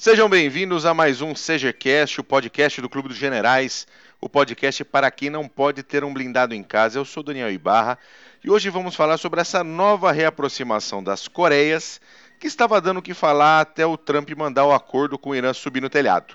[0.00, 3.84] Sejam bem-vindos a mais um CGCast, o podcast do Clube dos Generais,
[4.20, 7.00] o podcast para quem não pode ter um blindado em casa.
[7.00, 7.98] Eu sou Daniel Ibarra
[8.44, 12.00] e hoje vamos falar sobre essa nova reaproximação das Coreias
[12.38, 15.52] que estava dando o que falar até o Trump mandar o acordo com o Irã
[15.52, 16.32] subir no telhado.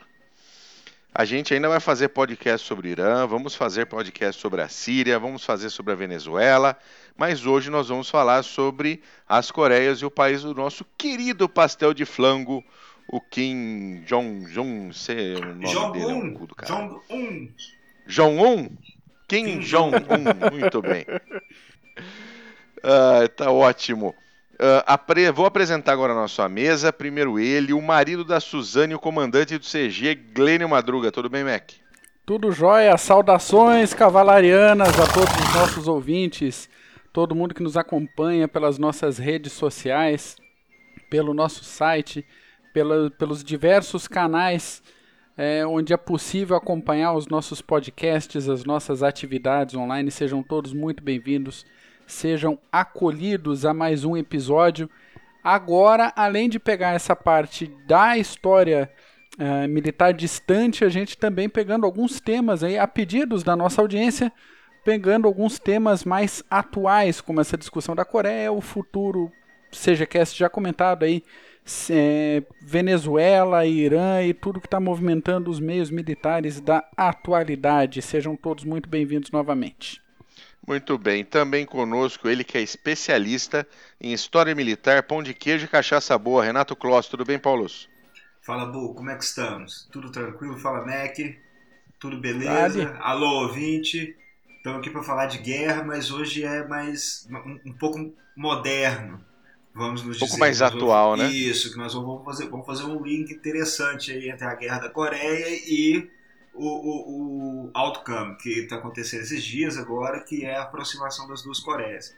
[1.16, 5.18] A gente ainda vai fazer podcast sobre o Irã, vamos fazer podcast sobre a Síria,
[5.18, 6.78] vamos fazer sobre a Venezuela,
[7.16, 11.94] mas hoje nós vamos falar sobre as Coreias e o país do nosso querido pastel
[11.94, 12.62] de flango,
[13.08, 16.74] o Kim Jong-un, sei o nome Jong dele é um cu do cara.
[16.74, 17.50] Jong Un.
[18.08, 18.70] Jong-un?
[19.28, 21.06] Kim Jong-un, muito bem.
[22.84, 24.14] Ah, tá ótimo.
[24.60, 26.92] Ah, apre- Vou apresentar agora a nossa mesa.
[26.92, 31.12] Primeiro ele, o marido da Suzane, o comandante do CG, Glênio Madruga.
[31.12, 31.72] Tudo bem, Mac?
[32.26, 36.70] Tudo jóia, saudações cavalarianas a todos os nossos ouvintes,
[37.12, 40.38] todo mundo que nos acompanha pelas nossas redes sociais,
[41.10, 42.26] pelo nosso site,
[42.74, 44.82] pela- pelos diversos canais
[45.38, 50.12] é, onde é possível acompanhar os nossos podcasts, as nossas atividades online.
[50.12, 51.66] Sejam todos muito bem-vindos,
[52.06, 54.90] sejam acolhidos a mais um episódio.
[55.44, 58.92] Agora, além de pegar essa parte da história
[59.40, 64.32] eh, militar distante, a gente também pegando alguns temas aí, a pedidos da nossa audiência,
[64.86, 69.32] pegando alguns temas mais atuais, como essa discussão da Coreia, o futuro,
[69.72, 71.24] seja cast já comentado aí,
[71.90, 78.02] eh, Venezuela, Irã e tudo que está movimentando os meios militares da atualidade.
[78.02, 80.02] Sejam todos muito bem-vindos novamente.
[80.66, 81.26] Muito bem.
[81.26, 83.68] Também conosco ele que é especialista
[84.00, 87.08] em história militar, pão de queijo e cachaça boa, Renato Kloss.
[87.08, 87.68] Tudo bem, Paulo?
[88.42, 89.88] Fala, Bu, como é que estamos?
[89.92, 90.58] Tudo tranquilo?
[90.58, 91.18] Fala, Mac.
[92.00, 92.86] Tudo beleza?
[92.86, 92.98] Vale.
[93.02, 94.16] Alô, ouvinte.
[94.58, 99.24] Estamos aqui para falar de guerra, mas hoje é mais um, um pouco moderno.
[99.76, 101.32] Vamos nos Um pouco dizer mais atual, vamos- né?
[101.32, 104.90] Isso, que nós vamos fazer, vamos fazer um link interessante aí entre a guerra da
[104.90, 106.10] Coreia e
[106.54, 111.42] o, o, o outcome que está acontecendo esses dias agora, que é a aproximação das
[111.42, 112.16] duas Coreias.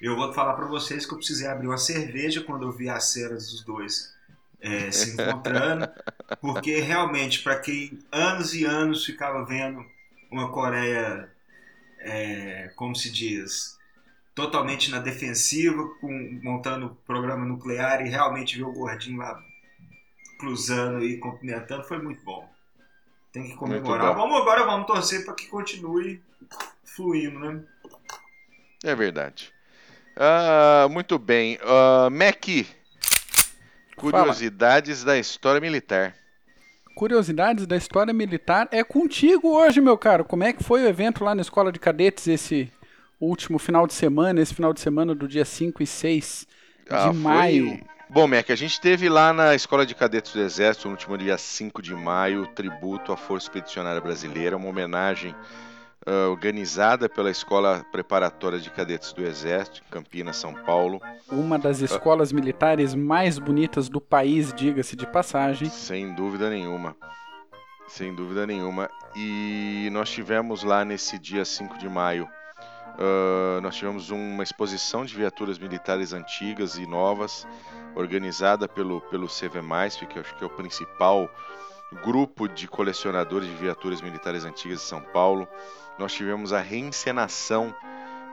[0.00, 3.04] Eu vou falar para vocês que eu precisei abrir uma cerveja quando eu vi as
[3.12, 4.14] cenas dos dois
[4.60, 5.88] é, se encontrando,
[6.40, 9.84] porque realmente, para quem anos e anos ficava vendo
[10.30, 11.30] uma Coreia,
[12.00, 13.76] é, como se diz,
[14.36, 19.42] totalmente na defensiva, com, montando programa nuclear e realmente ver o gordinho lá
[20.38, 22.46] cruzando e cumprimentando, foi muito bom.
[23.32, 24.14] Tem que comemorar.
[24.14, 26.22] Vamos agora, vamos torcer para que continue
[26.84, 27.64] fluindo, né?
[28.84, 29.50] É verdade.
[30.14, 31.58] Ah, muito bem.
[31.62, 32.44] Ah, Mac,
[33.96, 36.14] curiosidades da história militar.
[36.94, 40.26] Curiosidades da história militar é contigo hoje, meu caro.
[40.26, 42.70] Como é que foi o evento lá na Escola de Cadetes esse
[43.20, 46.46] último final de semana, esse final de semana do dia 5 e 6
[46.86, 47.80] de Ah, foi- maio?
[48.08, 51.36] Bom, Mac, a gente teve lá na Escola de Cadetes do Exército, no último dia
[51.36, 55.34] 5 de maio, tributo à Força Expedicionária Brasileira, uma homenagem
[56.06, 61.00] ah, organizada pela Escola Preparatória de Cadetes do Exército, em Campinas, São Paulo.
[61.28, 65.68] Uma das escolas militares mais bonitas do país, diga-se de passagem.
[65.68, 66.94] Sem dúvida nenhuma.
[67.88, 68.88] Sem dúvida nenhuma.
[69.16, 72.28] E nós tivemos lá nesse dia 5 de maio,
[72.98, 77.46] ah, nós tivemos uma exposição de viaturas militares antigas e novas,
[77.94, 81.30] organizada pelo, pelo CVMAISP, que acho que é o principal
[82.02, 85.46] grupo de colecionadores de viaturas militares antigas de São Paulo.
[85.98, 87.74] Nós tivemos a reencenação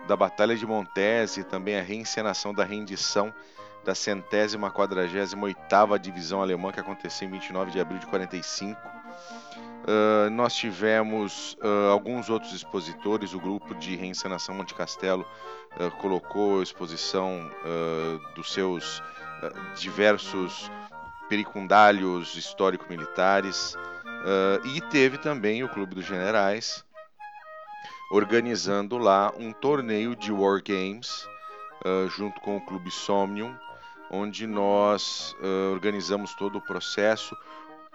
[0.07, 3.33] da Batalha de Montes e também a reencenação da rendição
[3.85, 9.02] da centésima quadragésima oitava divisão alemã que aconteceu em 29 de abril de 45.
[9.85, 15.25] Ah, nós tivemos ah, alguns outros expositores, o grupo de reencenação Monte Castelo
[15.71, 17.49] ah, colocou a exposição
[18.35, 19.01] dos seus
[19.75, 20.71] diversos
[21.27, 23.75] pericundálios histórico-militares
[24.63, 26.85] e teve também o Clube dos Generais
[28.11, 31.27] organizando lá um torneio de War Games
[32.09, 33.53] junto com o Clube Somnium,
[34.09, 35.35] onde nós
[35.73, 37.35] organizamos todo o processo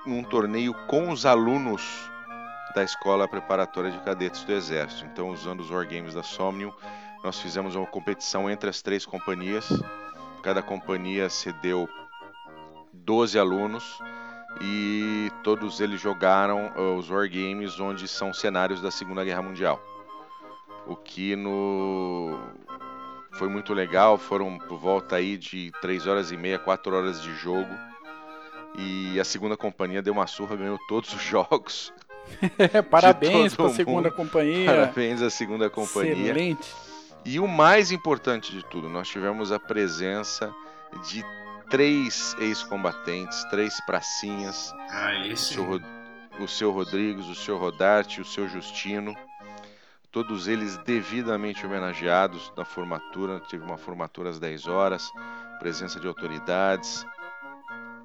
[0.06, 2.10] num torneio com os alunos
[2.74, 5.04] da Escola Preparatória de Cadetes do Exército.
[5.06, 6.72] Então, usando os War Games da Somnium,
[7.22, 9.68] nós fizemos uma competição entre as três companhias.
[10.42, 11.88] Cada companhia cedeu
[12.92, 13.98] 12 alunos
[14.60, 19.80] e todos eles jogaram ah, os War Games onde são cenários da Segunda Guerra Mundial.
[20.86, 22.38] O que no
[23.32, 27.34] foi muito legal, foram por volta aí de 3 horas e meia, 4 horas de
[27.36, 27.68] jogo.
[28.80, 31.92] E a segunda companhia deu uma surra, ganhou todos os jogos.
[32.88, 34.66] Parabéns para a segunda companhia.
[34.66, 36.30] Parabéns à segunda companhia.
[36.30, 36.72] Excelente.
[37.24, 40.54] E o mais importante de tudo, nós tivemos a presença
[41.10, 41.24] de
[41.68, 44.72] três ex-combatentes, três pracinhas.
[44.90, 45.58] Ah, esse.
[45.58, 45.80] O seu,
[46.44, 49.12] o seu Rodrigues, o seu Rodarte, o seu Justino.
[50.12, 53.40] Todos eles devidamente homenageados na formatura.
[53.48, 55.10] Tive uma formatura às 10 horas,
[55.58, 57.04] presença de autoridades,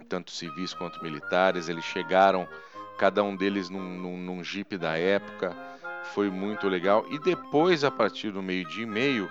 [0.03, 1.69] tanto civis quanto militares.
[1.69, 2.47] Eles chegaram,
[2.97, 4.41] cada um deles num, num, num
[4.79, 5.55] da época.
[6.13, 7.05] Foi muito legal.
[7.09, 9.29] E depois, a partir do meio-dia e meio,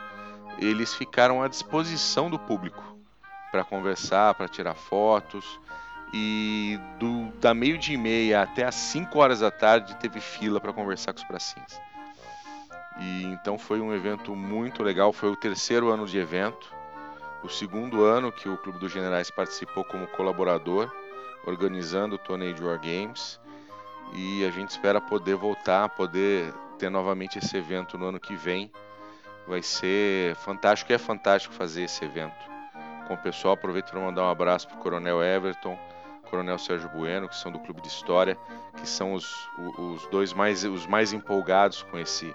[0.59, 2.97] eles ficaram à disposição do público
[3.51, 5.61] para conversar, para tirar fotos.
[6.15, 10.73] E do, da meio-dia e meia até as 5 horas da tarde teve fila para
[10.73, 11.81] conversar com os pracinhas.
[13.01, 15.13] E então foi um evento muito legal.
[15.13, 16.73] Foi o terceiro ano de evento,
[17.43, 20.91] o segundo ano que o Clube dos Generais participou como colaborador,
[21.47, 23.41] organizando o torneio de War Games.
[24.15, 28.71] E a gente espera poder voltar, poder ter novamente esse evento no ano que vem.
[29.47, 32.53] Vai ser fantástico, é fantástico fazer esse evento
[33.09, 33.55] com o pessoal.
[33.55, 35.79] Aproveito para mandar um abraço para o Coronel Everton,
[36.31, 38.39] Coronel Sérgio Bueno, que são do Clube de História,
[38.77, 39.49] que são os,
[39.79, 42.35] os dois mais, os mais empolgados com esse,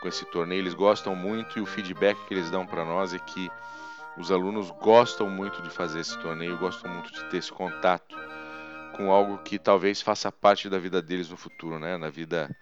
[0.00, 0.60] com esse torneio.
[0.60, 3.50] Eles gostam muito e o feedback que eles dão para nós é que
[4.16, 8.16] os alunos gostam muito de fazer esse torneio, gostam muito de ter esse contato
[8.96, 11.96] com algo que talvez faça parte da vida deles no futuro, né?
[11.96, 12.54] Na vida,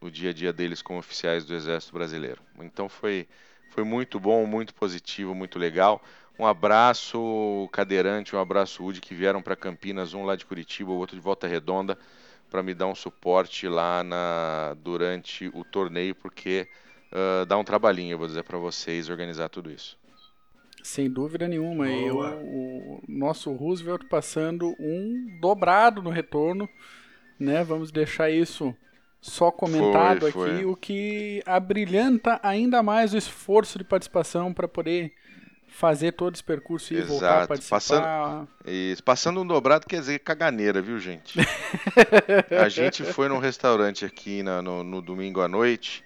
[0.00, 2.40] no dia a dia deles como oficiais do Exército Brasileiro.
[2.60, 3.28] Então foi,
[3.70, 6.02] foi muito bom, muito positivo, muito legal.
[6.38, 10.96] Um abraço Cadeirante, um abraço Udi, que vieram para Campinas, um lá de Curitiba, o
[10.96, 11.98] outro de Volta Redonda,
[12.50, 16.66] para me dar um suporte lá na, durante o torneio, porque
[17.12, 19.96] uh, dá um trabalhinho, eu vou dizer para vocês, organizar tudo isso.
[20.84, 21.88] Sem dúvida nenhuma.
[21.88, 26.68] E o, o, nosso Roosevelt passando um dobrado no retorno,
[27.40, 27.64] né?
[27.64, 28.76] Vamos deixar isso
[29.18, 30.64] só comentado foi, aqui, foi.
[30.66, 35.14] o que abrilhanta ainda mais o esforço de participação para poder
[35.66, 37.12] fazer todo esse percurso e Exato.
[37.12, 37.76] voltar a participar.
[37.76, 39.02] Passando, isso.
[39.02, 41.38] Passando um dobrado quer dizer caganeira, viu, gente?
[42.62, 46.04] a gente foi num restaurante aqui na, no, no, domingo à noite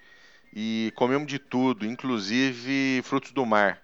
[0.55, 3.83] e comemos de tudo, inclusive frutos do mar.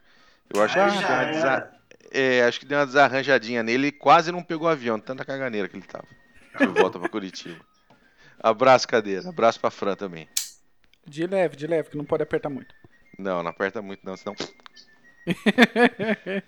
[0.52, 1.70] Eu acho ah, que deu uma desa...
[2.10, 5.76] é, acho que deu uma desarranjadinha nele e quase não pegou avião, tanta caganeira que
[5.76, 6.06] ele tava.
[6.58, 7.64] De volta para Curitiba.
[8.40, 9.28] Abraço, cadeira.
[9.28, 10.28] Abraço pra Fran também.
[11.06, 12.74] De leve, de leve, que não pode apertar muito.
[13.18, 14.34] Não, não aperta muito não, senão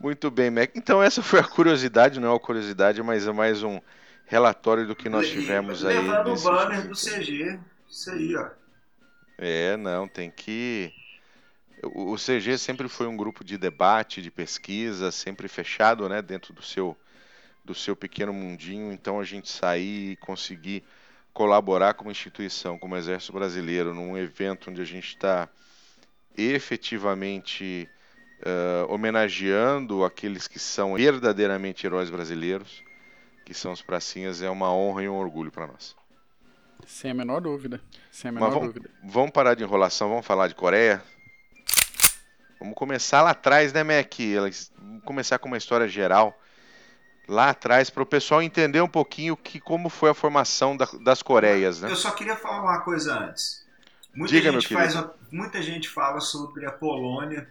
[0.00, 0.70] Muito bem, Mac.
[0.74, 3.80] Então essa foi a curiosidade, não é uma curiosidade, mas é mais um
[4.26, 5.98] relatório do que nós tivemos aí.
[5.98, 7.58] Levando o banner do CG,
[7.88, 8.48] isso aí, ó.
[9.36, 10.92] É, não, tem que.
[11.82, 16.62] O CG sempre foi um grupo de debate, de pesquisa, sempre fechado, né, dentro do
[16.62, 16.96] seu
[17.64, 18.92] do seu pequeno mundinho.
[18.92, 20.82] Então a gente sair e conseguir
[21.32, 25.48] colaborar como instituição, como Exército Brasileiro, num evento onde a gente está
[26.36, 27.88] efetivamente
[28.40, 32.82] uh, homenageando aqueles que são verdadeiramente heróis brasileiros,
[33.44, 35.94] que são os pracinhas, é uma honra e um orgulho para nós.
[36.86, 37.80] Sem a menor dúvida.
[38.10, 38.90] Sem a menor vamos, dúvida.
[39.04, 41.02] Vamos parar de enrolação, vamos falar de Coreia.
[42.60, 44.12] Vamos começar lá atrás, né, Mac?
[44.76, 46.38] Vamos começar com uma história geral
[47.26, 51.22] lá atrás para o pessoal entender um pouquinho que como foi a formação da, das
[51.22, 51.90] Coreias, né?
[51.90, 53.64] Eu só queria falar uma coisa antes.
[54.14, 54.94] Muita Diga, gente faz,
[55.30, 57.48] muita gente fala sobre a Polônia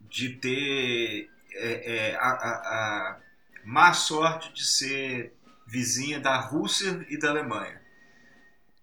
[0.00, 3.16] de ter é, é, a, a, a
[3.64, 5.34] má sorte de ser
[5.66, 7.80] vizinha da Rússia e da Alemanha,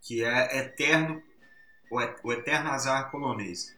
[0.02, 1.24] que é eterno
[1.90, 3.75] o, o eterno azar polonês.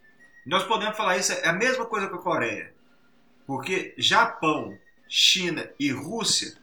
[0.47, 2.73] Nós podemos falar isso é a mesma coisa com a Coreia,
[3.45, 4.77] porque Japão,
[5.07, 6.53] China e Rússia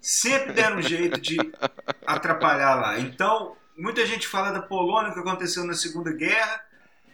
[0.00, 1.36] sempre deram um jeito de
[2.06, 2.98] atrapalhar lá.
[3.00, 6.60] Então muita gente fala da Polônia, que aconteceu na Segunda Guerra,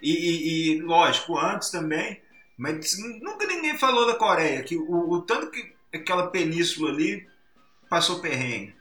[0.02, 2.20] e, e, e, lógico, antes também,
[2.56, 7.26] mas nunca ninguém falou da Coreia, que o, o tanto que aquela península ali
[7.88, 8.74] passou perrengue.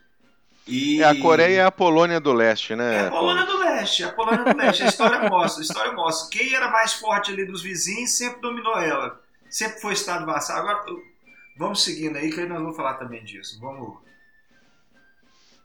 [0.68, 1.02] E...
[1.02, 2.96] É, a Coreia é a Polônia do Leste, né?
[3.04, 3.46] É a Polônia
[3.80, 4.84] Leste, a Polônia do Leste.
[4.84, 6.38] A história mostra, a história mostra.
[6.38, 9.20] Quem era mais forte ali dos vizinhos sempre dominou ela.
[9.50, 10.58] Sempre foi Estado vassal.
[10.58, 10.84] Agora,
[11.58, 13.60] vamos seguindo aí, que aí nós vamos falar também disso.
[13.60, 13.98] Vamos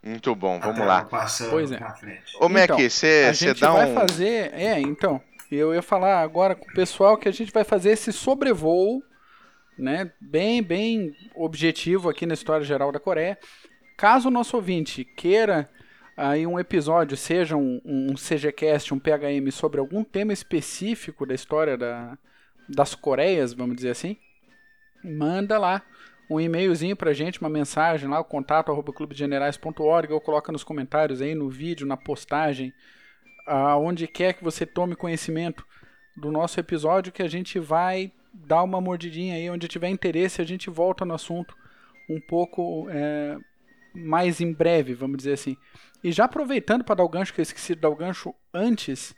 [0.04, 1.04] muito bom, vamos lá.
[1.48, 1.78] Pois é.
[2.38, 4.52] Ô, Mac, você então, dá vai fazer.
[4.52, 5.20] É, então.
[5.50, 9.02] Eu ia falar agora com o pessoal que a gente vai fazer esse sobrevoo,
[9.78, 10.10] né?
[10.20, 13.38] Bem, bem objetivo aqui na história geral da Coreia.
[13.96, 15.70] Caso o nosso ouvinte queira
[16.16, 21.76] aí um episódio, seja um, um CGCast, um PHM sobre algum tema específico da história
[21.76, 22.18] da,
[22.68, 24.16] das Coreias, vamos dizer assim,
[25.02, 25.82] manda lá
[26.30, 31.20] um e-mailzinho pra gente, uma mensagem lá, o contato arroba clubegenerais.org ou coloca nos comentários
[31.20, 32.72] aí no vídeo, na postagem,
[33.46, 35.66] aonde quer que você tome conhecimento
[36.16, 40.44] do nosso episódio que a gente vai dá uma mordidinha aí, onde tiver interesse, a
[40.44, 41.56] gente volta no assunto
[42.10, 43.38] um pouco é,
[43.94, 45.56] mais em breve, vamos dizer assim.
[46.04, 49.14] E já aproveitando para dar o gancho, que eu esqueci de dar o gancho antes,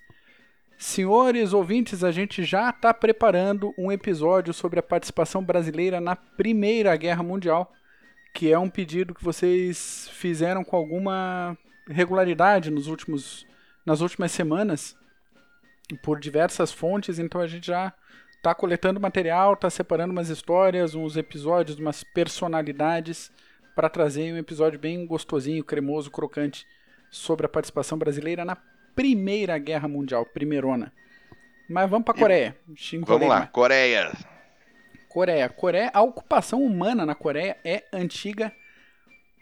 [0.78, 6.94] senhores ouvintes, a gente já está preparando um episódio sobre a participação brasileira na Primeira
[6.94, 7.72] Guerra Mundial,
[8.32, 13.44] que é um pedido que vocês fizeram com alguma regularidade nos últimos,
[13.84, 14.96] nas últimas semanas,
[16.04, 17.92] por diversas fontes, então a gente já
[18.36, 23.32] está coletando material, está separando umas histórias, uns episódios, umas personalidades
[23.76, 26.66] para trazer um episódio bem gostosinho, cremoso, crocante
[27.10, 28.56] sobre a participação brasileira na
[28.94, 30.90] Primeira Guerra Mundial, primeirona.
[31.68, 32.56] Mas vamos para Coreia.
[33.02, 34.12] Vamos lá, Coreia.
[35.10, 35.48] Coreia.
[35.50, 38.50] Coreia, a ocupação humana na Coreia é antiga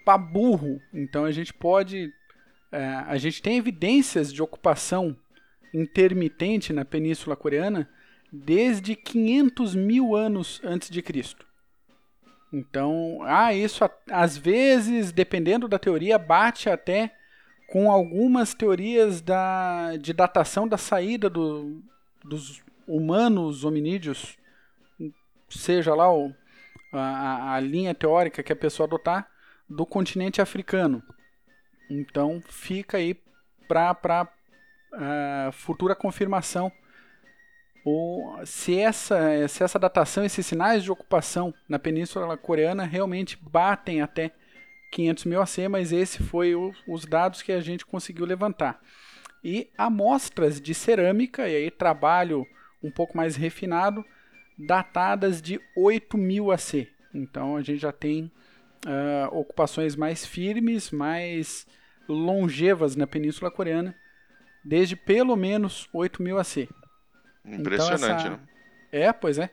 [0.04, 0.82] para burro.
[0.92, 2.12] Então a gente pode,
[2.72, 5.16] é, a gente tem evidências de ocupação
[5.72, 7.88] intermitente na Península Coreana
[8.32, 11.46] desde 500 mil anos antes de Cristo.
[12.54, 17.12] Então, ah, isso às vezes, dependendo da teoria, bate até
[17.66, 21.82] com algumas teorias da, de datação da saída do,
[22.24, 24.38] dos humanos hominídeos,
[25.50, 26.32] seja lá o,
[26.92, 29.28] a, a linha teórica que a pessoa adotar,
[29.68, 31.02] do continente africano.
[31.90, 33.20] Então, fica aí
[33.66, 34.28] para
[34.92, 36.70] uh, futura confirmação
[37.84, 44.00] ou se essa, se essa datação, esses sinais de ocupação na Península Coreana realmente batem
[44.00, 44.32] até
[44.90, 48.80] 500 mil AC, mas esse foi o, os dados que a gente conseguiu levantar.
[49.42, 52.46] E amostras de cerâmica, e aí trabalho
[52.82, 54.02] um pouco mais refinado,
[54.56, 56.88] datadas de 8 mil AC.
[57.12, 58.30] Então a gente já tem
[58.86, 61.66] uh, ocupações mais firmes, mais
[62.08, 63.94] longevas na Península Coreana,
[64.64, 66.68] desde pelo menos 8 mil AC.
[67.44, 68.30] Impressionante, então, essa...
[68.30, 68.40] né?
[68.90, 69.50] É, pois é.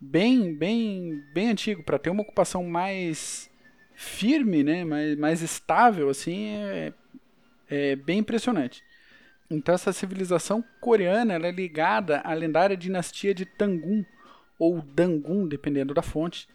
[0.00, 1.82] Bem, bem, bem antigo.
[1.82, 3.50] Para ter uma ocupação mais
[3.94, 4.84] firme, né?
[4.84, 6.94] mais, mais estável, assim, é,
[7.68, 8.82] é bem impressionante.
[9.50, 14.04] Então, essa civilização coreana é ligada à lendária dinastia de Tangun,
[14.58, 16.46] ou Dangun, dependendo da fonte,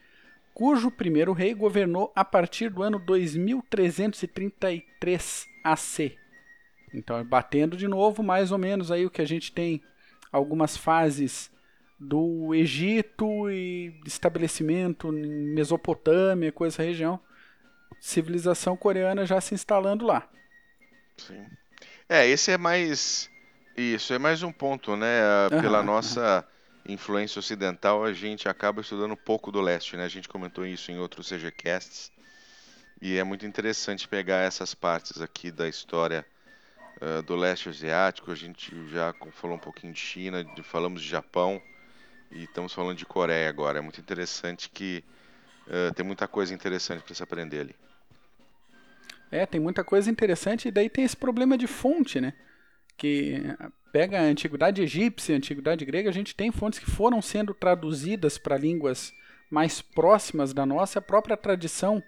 [0.53, 6.17] cujo primeiro rei governou a partir do ano 2333 AC.
[6.93, 9.83] Então, batendo de novo mais ou menos aí o que a gente tem
[10.35, 11.51] algumas fases
[11.99, 17.19] do Egito e estabelecimento em Mesopotâmia, com essa região,
[17.99, 20.29] civilização coreana já se instalando lá.
[21.17, 21.45] Sim.
[22.09, 23.29] É, esse é mais
[23.77, 25.19] isso é mais um ponto, né?
[25.61, 26.47] Pela uhum, nossa
[26.87, 30.05] influência ocidental, a gente acaba estudando pouco do leste, né?
[30.05, 32.11] A gente comentou isso em outros CGcasts.
[33.01, 36.25] E é muito interessante pegar essas partes aqui da história
[37.01, 38.31] uh, do leste asiático.
[38.31, 41.61] A gente já falou um pouquinho de China, de, falamos de Japão
[42.31, 43.79] e estamos falando de Coreia agora.
[43.79, 45.03] É muito interessante que
[45.67, 47.75] uh, tem muita coisa interessante para se aprender ali.
[49.31, 52.33] É, tem muita coisa interessante e daí tem esse problema de fonte, né?
[52.95, 53.41] Que
[53.91, 58.37] pega a antiguidade egípcia, a antiguidade grega, a gente tem fontes que foram sendo traduzidas
[58.37, 59.13] para línguas
[59.49, 62.03] mais próximas da nossa, a própria tradição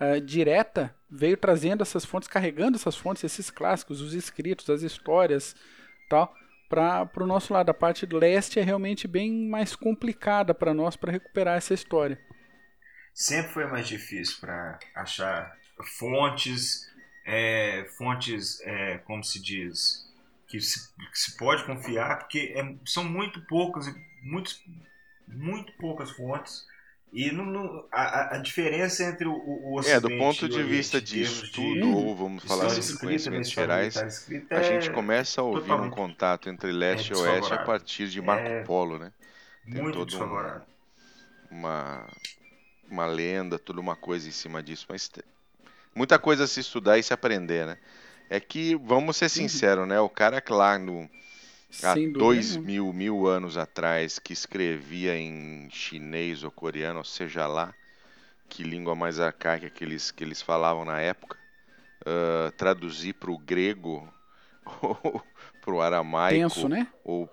[0.00, 5.56] uh, direta veio trazendo essas fontes, carregando essas fontes, esses clássicos, os escritos, as histórias,
[6.08, 6.34] tal,
[6.68, 7.70] para o nosso lado.
[7.70, 12.18] A parte leste é realmente bem mais complicada para nós para recuperar essa história.
[13.14, 15.56] Sempre foi mais difícil para achar
[15.98, 16.88] fontes,
[17.24, 20.06] é, fontes, é, como se diz,
[20.46, 23.86] que se, que se pode confiar, porque é, são muito poucas,
[24.22, 24.52] muito,
[25.26, 26.64] muito poucas fontes
[27.12, 31.00] e no, no, a, a, diferença entre o, o Ocidente É, do ponto de vista
[31.00, 33.96] de estudo, de, ou vamos falar assim, de conhecimentos gerais,
[34.50, 38.20] a gente começa a ouvir um contato entre leste é e oeste a partir de
[38.20, 39.12] Marco é Polo, né?
[39.64, 40.60] Tem muito todo um,
[41.50, 42.06] uma,
[42.90, 45.24] uma lenda, toda uma coisa em cima disso, mas tem
[45.94, 47.78] muita coisa a se estudar e se aprender, né?
[48.28, 49.98] É que, vamos ser sinceros, né?
[49.98, 51.08] O cara que lá no
[51.82, 57.74] há dois mil, mil anos atrás que escrevia em chinês ou coreano, ou seja lá,
[58.48, 61.36] que língua mais arcaica que eles, que eles falavam na época,
[62.02, 64.08] uh, traduzir para o grego
[64.82, 65.22] ou
[65.60, 66.38] para o aramaico.
[66.38, 66.88] Tenso, né?
[67.04, 67.28] Ou,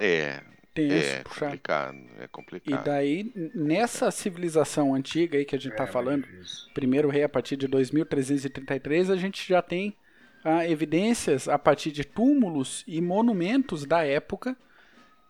[0.00, 0.42] é,
[0.74, 1.46] Tenso, é puxar.
[1.46, 2.80] complicado, é complicado.
[2.80, 6.26] E daí, nessa civilização antiga aí que a gente está é, falando,
[6.74, 9.96] primeiro rei a partir de 2333, a gente já tem
[10.48, 14.56] ah, evidências a partir de túmulos e monumentos da época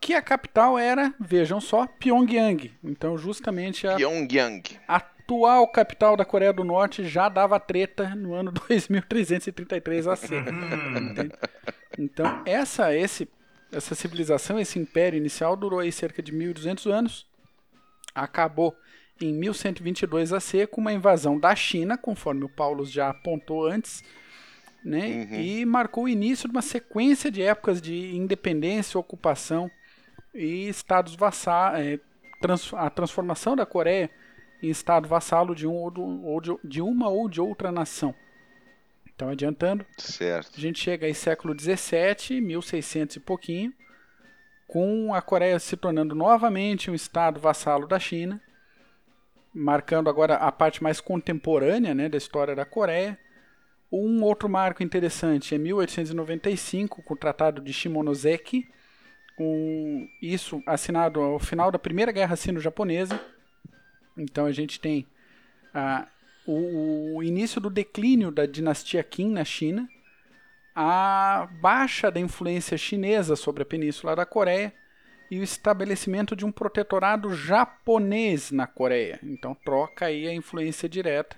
[0.01, 2.73] que a capital era, vejam só, Pyongyang.
[2.85, 4.63] Então, justamente a Pyongyang.
[4.87, 10.29] atual capital da Coreia do Norte já dava treta no ano 2333 AC.
[11.99, 13.29] então, essa esse
[13.73, 17.27] essa civilização, esse império inicial durou aí cerca de 1.200 anos.
[18.15, 18.75] Acabou
[19.21, 24.03] em 1122 AC com uma invasão da China, conforme o Paulo já apontou antes,
[24.85, 25.29] né?
[25.31, 25.41] Uhum.
[25.41, 29.71] E marcou o início de uma sequência de épocas de independência, ocupação
[30.35, 32.01] e estados vassalos, é,
[32.41, 34.11] trans, a transformação da Coreia
[34.63, 38.15] em estado vassalo de, um ou, do, ou de, de, uma ou de outra nação.
[39.15, 40.53] Então, adiantando, certo.
[40.57, 43.73] a gente chega aí século 17, 1600 e pouquinho,
[44.67, 48.41] com a Coreia se tornando novamente um estado vassalo da China,
[49.53, 53.19] marcando agora a parte mais contemporânea né, da história da Coreia.
[53.91, 58.69] Um outro marco interessante é 1895, com o Tratado de Shimonoseki,
[59.37, 63.19] com isso assinado ao final da Primeira Guerra Sino-Japonesa.
[64.17, 65.07] Então a gente tem
[65.73, 66.07] ah,
[66.47, 69.89] o, o, início do declínio da dinastia Qin na China,
[70.75, 74.73] a baixa da influência chinesa sobre a Península da Coreia
[75.31, 79.19] e o estabelecimento de um protetorado japonês na Coreia.
[79.23, 81.37] Então troca aí a influência direta.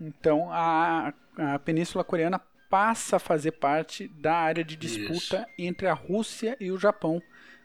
[0.00, 2.38] Então a, a Península Coreana
[2.68, 5.54] passa a fazer parte da área de disputa Isso.
[5.58, 7.22] entre a Rússia e o Japão,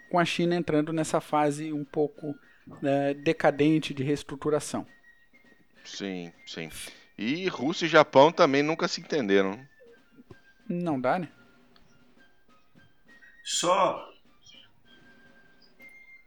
[0.09, 2.35] com a China entrando nessa fase um pouco
[2.81, 4.85] né, decadente de reestruturação.
[5.83, 6.69] Sim, sim.
[7.17, 9.59] E Rússia e Japão também nunca se entenderam.
[10.69, 11.27] Não dá, né?
[13.43, 14.11] Só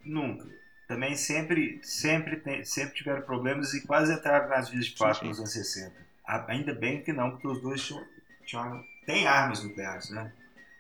[0.05, 0.54] Nunca.
[0.87, 5.39] Também sempre, sempre, tem, sempre tiveram problemas e quase entraram nas vias de fato nos
[5.39, 5.93] anos 60.
[6.27, 8.05] Ainda bem que não, porque os dois tinham,
[8.45, 10.33] tinham têm armas nucleares, né?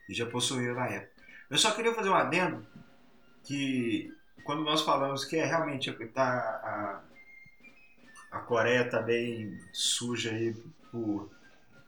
[0.08, 1.12] E já possuíram na época.
[1.48, 2.66] Eu só queria fazer um adendo
[3.44, 4.12] que
[4.44, 7.02] quando nós falamos que é realmente tá,
[8.30, 10.54] a, a Coreia está bem suja aí
[10.90, 11.30] por,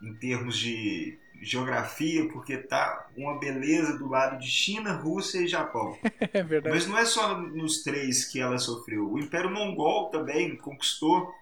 [0.02, 5.96] em termos de geografia, porque tá uma beleza do lado de China, Rússia e Japão.
[6.32, 6.74] É verdade.
[6.74, 9.10] Mas não é só nos três que ela sofreu.
[9.10, 11.32] O Império Mongol também conquistou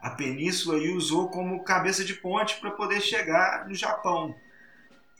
[0.00, 4.34] a península e usou como cabeça de ponte para poder chegar no Japão.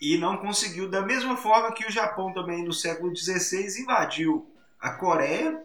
[0.00, 4.48] E não conseguiu, da mesma forma que o Japão também no século XVI invadiu
[4.80, 5.60] a Coreia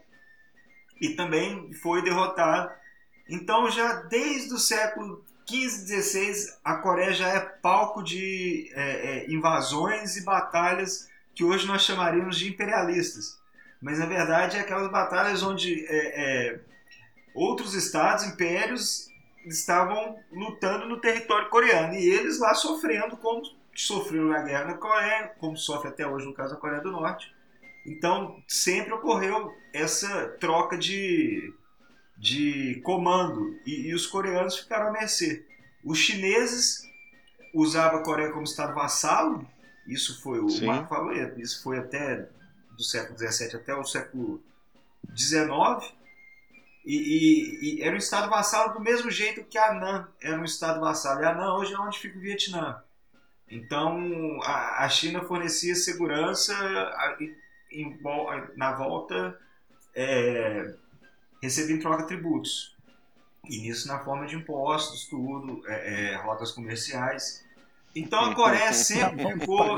[1.00, 2.72] e também foi derrotado.
[3.30, 9.32] Então, já desde o século 15, 16, a Coreia já é palco de é, é,
[9.32, 13.40] invasões e batalhas que hoje nós chamaríamos de imperialistas.
[13.82, 16.60] Mas na verdade é aquelas batalhas onde é, é
[17.34, 19.08] outros estados, impérios,
[19.46, 23.42] estavam lutando no território coreano e eles lá sofrendo como
[23.76, 27.34] sofreram na guerra na Coreia, como sofre até hoje no caso da Coreia do Norte.
[27.86, 31.54] Então sempre ocorreu essa troca de
[32.24, 35.46] de comando e, e os coreanos ficaram à mercê.
[35.84, 36.90] Os chineses
[37.54, 39.46] usavam a Coreia como estado vassalo,
[39.86, 40.68] isso foi o Sim.
[40.68, 42.30] Marco falou, isso foi até
[42.78, 44.42] do século XVII até o século
[45.14, 45.94] XIX,
[46.86, 50.80] e, e, e, era um estado vassalo do mesmo jeito que Anã era um estado
[50.80, 51.22] vassalo.
[51.22, 52.82] E Anã hoje é onde fica o Vietnã.
[53.50, 56.54] Então a, a China fornecia segurança
[57.20, 57.36] em,
[57.72, 58.00] em,
[58.56, 59.38] na volta
[59.96, 60.74] é,
[61.44, 62.74] recebia em troca tributos.
[63.50, 67.44] E nisso na forma de impostos, tudo, é, é, rotas comerciais.
[67.94, 69.78] Então a Coreia sempre ficou,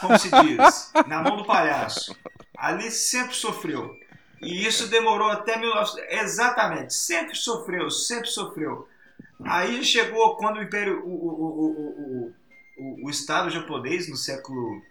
[0.00, 2.14] como se diz, na mão do palhaço.
[2.58, 3.96] Ali sempre sofreu.
[4.42, 6.10] E isso demorou até 1900.
[6.10, 8.88] Exatamente, sempre sofreu, sempre sofreu.
[9.44, 12.34] Aí chegou quando o Império, o, o, o,
[12.78, 14.82] o, o Estado japonês no século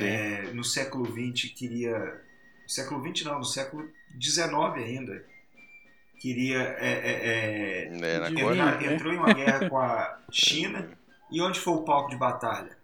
[0.00, 2.20] é, no século XX queria
[2.66, 3.88] século XX não, no século
[4.20, 5.24] XIX ainda,
[6.18, 10.90] queria é, é, é, é entrar, entrou em uma guerra com a China
[11.30, 12.76] e onde foi o palco de batalha?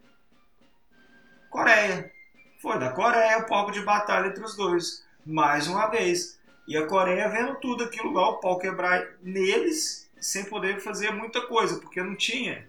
[1.50, 2.12] Coreia.
[2.60, 6.38] Foi da Coreia o palco de batalha entre os dois, mais uma vez.
[6.66, 11.42] E a Coreia vendo tudo aquilo lá, o pau quebrar neles, sem poder fazer muita
[11.42, 12.66] coisa, porque não tinha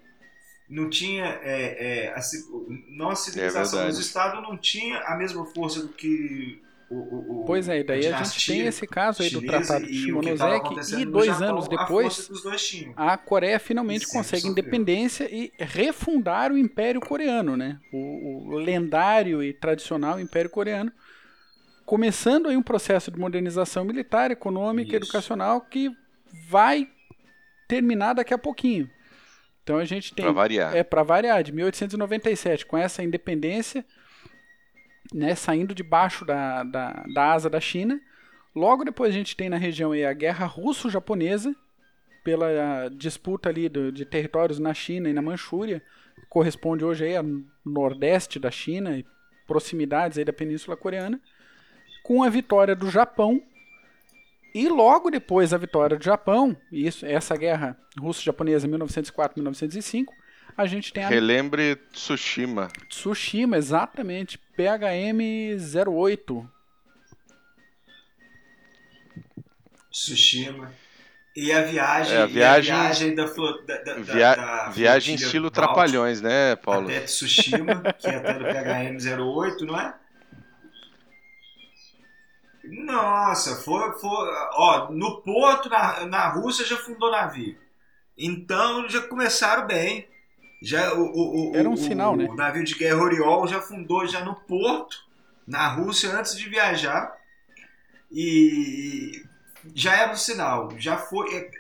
[0.68, 2.20] não tinha é, é, a,
[2.90, 7.46] não a civilização é dos estados não tinha a mesma força do que o, o,
[7.46, 11.06] pois é, e daí a, gente tem esse caso aí do Tratado de Shimonoseki e
[11.06, 12.30] dois Japão, anos depois
[12.96, 14.52] a, a Coreia finalmente consegue sofreu.
[14.52, 17.80] independência e refundar o Império Coreano, né?
[17.92, 20.92] O, o, lendário e tradicional Império Coreano,
[21.86, 24.98] começando aí um processo de modernização militar, econômica, Isso.
[24.98, 25.90] educacional que
[26.48, 26.88] vai
[27.68, 28.88] terminar daqui a pouquinho.
[29.64, 30.76] Então a gente tem pra variar.
[30.76, 33.84] é para variar de 1897 com essa independência
[35.16, 38.02] né, saindo debaixo da, da, da asa da China.
[38.54, 41.56] Logo depois a gente tem na região aí a guerra russo-japonesa,
[42.22, 45.82] pela disputa ali do, de territórios na China e na Manchúria,
[46.28, 47.26] corresponde hoje aí ao
[47.64, 49.06] nordeste da China e
[49.48, 51.22] proximidades aí da Península Coreana,
[52.04, 53.42] com a vitória do Japão
[54.54, 60.08] e logo depois da vitória do Japão, isso, essa guerra russo-japonesa 1904-1905,
[60.58, 62.70] a gente tem a Relembre Tsushima.
[62.90, 66.48] Tsushima, exatamente, PHM-08.
[69.92, 70.72] Tsushima.
[71.36, 75.16] E a viagem, É, a e viagem- viagem da, flo, da, da, Via- da viagem
[75.16, 76.88] estilo Trapalhões, né, Paulo?
[76.88, 79.94] Até Tsushima, que é até do PHM-08, não é?
[82.64, 84.34] Nossa, foi, foi.
[84.54, 87.58] Ó, no porto, na, na Rússia, já fundou navio.
[88.18, 90.08] Então já começaram bem.
[90.62, 92.26] Já, o, o, o, Era um o- sinal, né?
[92.26, 94.98] O navio de guerra Oriol já fundou já no porto,
[95.48, 97.16] na Rússia, antes de viajar.
[98.12, 99.24] E
[99.74, 100.72] já era um sinal.
[100.80, 101.36] Já foi.
[101.36, 101.52] é,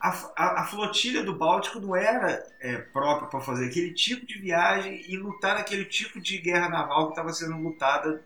[0.00, 4.38] A, a, a flotilha do Báltico não era é, própria para fazer aquele tipo de
[4.38, 8.22] viagem e lutar naquele tipo de guerra naval que estava sendo lutada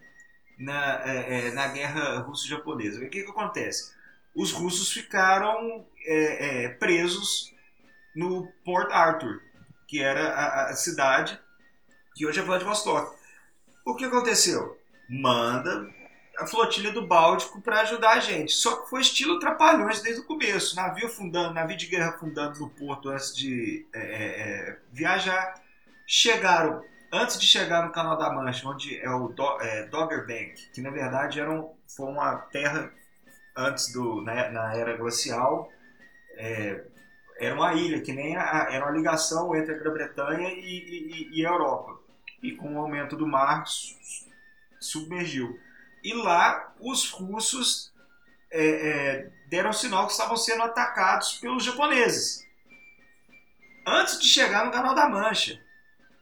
[0.58, 2.98] na, é, é, na guerra russo-japonesa.
[3.04, 3.92] O que, que acontece?
[4.34, 7.54] Os russos ficaram é, é, presos
[8.14, 9.42] no Port Arthur,
[9.90, 11.36] que era a, a cidade
[12.14, 13.12] que hoje é Vladivostok.
[13.84, 14.78] O que aconteceu?
[15.08, 15.90] Manda
[16.38, 18.52] a flotilha do Báltico para ajudar a gente.
[18.52, 20.76] Só que foi estilo trapalhões desde o começo.
[20.76, 24.26] Navio fundando, navio de guerra fundando no porto antes de é, é,
[24.70, 25.54] é, viajar.
[26.06, 30.70] Chegaram, antes de chegar no Canal da Mancha, onde é o Do, é, Dogger Bank,
[30.72, 32.92] que na verdade era um, foi uma terra
[33.56, 35.68] antes do na, na era glacial.
[37.40, 41.46] Era uma ilha, que nem a, era uma ligação entre a Grã-Bretanha e, e- e
[41.46, 41.98] a Europa.
[42.42, 43.96] E com o aumento do mar, su-
[44.78, 45.58] submergiu.
[46.04, 47.92] E lá os russos
[48.50, 52.46] é, é, deram sinal que estavam sendo atacados pelos japoneses.
[53.86, 55.58] Antes de chegar no Canal da Mancha.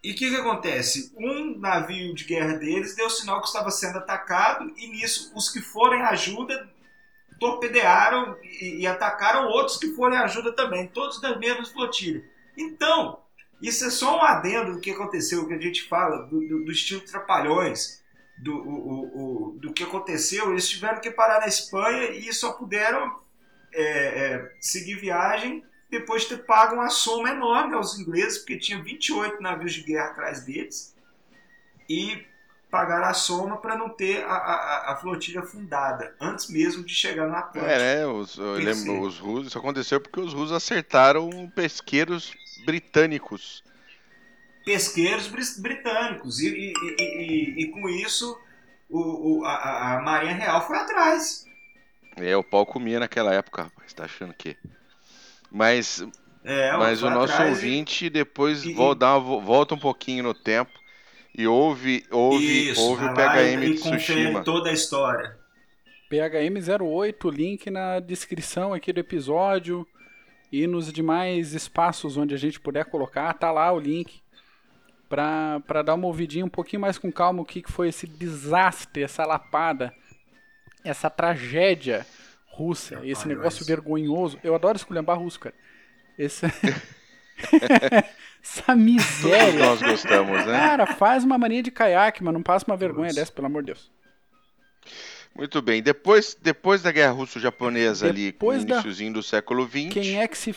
[0.02, 1.12] E o que, que acontece?
[1.16, 5.61] Um navio de guerra deles deu sinal que estava sendo atacado, e nisso os que
[5.61, 6.68] foram em ajuda
[7.38, 12.24] torpedearam e, e atacaram outros que foram em ajuda também, todos da mesma flotilha.
[12.57, 13.20] Então,
[13.62, 16.72] isso é só um adendo do que aconteceu, que a gente fala, do, do- do
[16.72, 18.03] estilo Trapalhões,
[18.38, 20.51] do, o, o- do que aconteceu.
[20.51, 23.18] Eles tiveram que parar na Espanha e só puderam
[23.72, 28.83] é, é, seguir viagem depois de ter pago uma soma enorme aos ingleses, porque tinha
[28.83, 30.94] 28 navios de guerra atrás deles,
[31.88, 32.27] e
[32.70, 37.26] pagaram a soma para não ter a, a, a flotilha fundada, antes mesmo de chegar
[37.26, 37.64] no Atlântico.
[37.72, 38.07] É, né?
[38.07, 38.90] Os, eu lembro, ser.
[39.00, 43.62] os russos, isso aconteceu porque os russos acertaram pesqueiros britânicos.
[44.64, 45.28] pesqueiros
[45.59, 46.40] britânicos.
[46.40, 48.38] E, e- e- e- com isso,
[48.88, 51.46] o, o- a- a, Marinha Real foi atrás.
[52.16, 53.92] É, o pau comia naquela época, rapaz.
[53.92, 54.57] Tá achando que.
[55.50, 56.04] Mas,
[56.44, 60.70] É, mas o nosso ouvinte depois volta um pouquinho no tempo
[61.38, 64.42] e ouve, ouve, Isso, ouve o PHM e de Tsushima.
[64.42, 65.38] toda a história.
[66.11, 69.87] PHM08, link na descrição aqui do episódio
[70.51, 74.20] e nos demais espaços onde a gente puder colocar, tá lá o link
[75.09, 78.05] pra, pra dar uma ouvidinha um pouquinho mais com calma o que, que foi esse
[78.09, 79.94] desastre, essa lapada,
[80.83, 82.05] essa tragédia
[82.48, 83.16] russa, Trapalhões.
[83.16, 84.40] esse negócio vergonhoso.
[84.42, 85.55] Eu adoro esculhambar russo, cara.
[86.18, 86.46] Esse...
[88.42, 89.59] essa Todos miséria.
[89.66, 90.59] nós gostamos, né?
[90.59, 93.20] Cara, faz uma mania de caiaque, mas não passa uma vergonha Nossa.
[93.20, 93.90] dessa, pelo amor de Deus.
[95.35, 95.83] Muito bem.
[95.83, 100.37] Depois, depois da Guerra Russo-Japonesa ali, no da- iníciozinho do século XX, Quem é que
[100.37, 100.55] se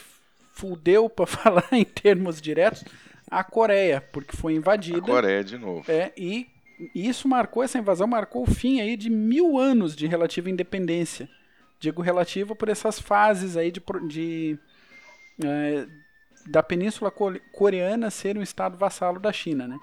[0.53, 2.83] fudeu, pra falar em termos diretos?
[3.29, 5.01] A Coreia, porque foi a invadida.
[5.01, 5.89] Coreia de novo.
[5.89, 6.47] É, e
[6.95, 11.29] isso marcou, essa invasão marcou o fim aí de mil anos de relativa independência.
[11.79, 14.57] Digo relativa por essas fases aí de, de
[15.43, 15.87] é,
[16.51, 19.77] da Península Co- Coreana ser um estado vassalo da China, né?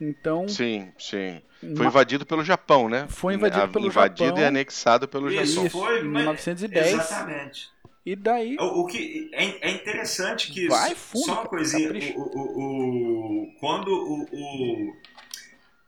[0.00, 1.42] Então, Sim, sim.
[1.60, 3.06] Foi ma- invadido pelo Japão, né?
[3.10, 4.42] Foi invadido pelo invadido Japão.
[4.42, 5.66] e anexado pelo Isso, Japão.
[5.66, 6.94] Isso, foi em mas- 1910.
[6.94, 7.68] Exatamente.
[8.06, 12.20] e daí O, o que é, é interessante que Vai fundo, só uma coisinha, o,
[12.22, 14.96] o- o- quando o, o-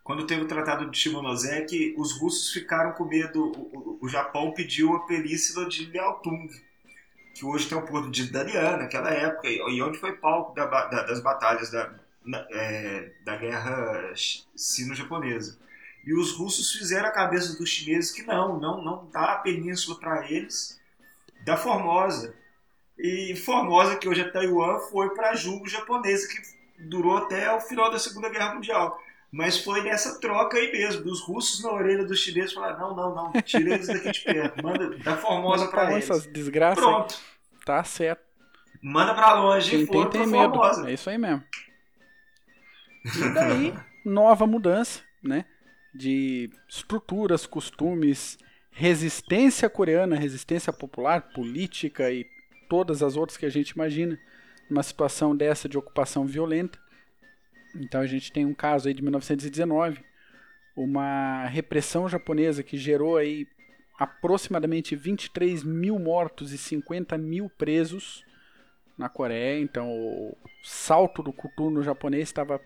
[0.04, 3.44] quando teve o Tratado de Shimonoseki, os russos ficaram com medo.
[3.46, 6.48] O, o- o Japão pediu a península de Liaotung,
[7.34, 11.02] que hoje tem o porto de Dalian, naquela época, e onde foi palco da da-
[11.04, 11.92] das batalhas da,
[12.24, 14.12] na- é, da guerra
[14.56, 15.58] sino-japonesa.
[16.04, 19.98] E os russos fizeram a cabeça dos chineses que não, não, não dá a península
[19.98, 20.80] para eles
[21.44, 22.34] da Formosa.
[22.98, 27.90] E Formosa, que hoje é Taiwan, foi para julgo japonesa, que durou até o final
[27.90, 29.00] da Segunda Guerra Mundial.
[29.32, 33.32] Mas foi nessa troca aí mesmo, dos russos na orelha dos chineses falaram: não, não,
[33.32, 36.10] não, tira eles daqui de perto, manda da Formosa manda para pra eles.
[36.10, 37.18] essas desgraças, Pronto,
[37.64, 38.22] tá certo.
[38.82, 40.54] manda para longe Quem e tem foram tem para medo.
[40.54, 40.90] Formosa.
[40.90, 41.42] É isso aí mesmo.
[43.04, 45.00] E daí, nova mudança.
[45.22, 45.46] né,
[45.94, 48.36] de estruturas, costumes,
[48.70, 52.26] resistência coreana, resistência popular, política e
[52.68, 54.18] todas as outras que a gente imagina,
[54.68, 56.78] numa situação dessa de ocupação violenta.
[57.74, 60.04] Então a gente tem um caso aí de 1919,
[60.76, 63.46] uma repressão japonesa que gerou aí
[63.98, 68.24] aproximadamente 23 mil mortos e 50 mil presos
[68.96, 69.60] na Coreia.
[69.60, 72.60] Então o salto do coturno japonês estava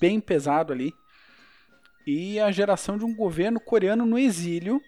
[0.00, 0.92] bem pesado ali.
[2.06, 4.80] E a geração de um governo coreano no exílio,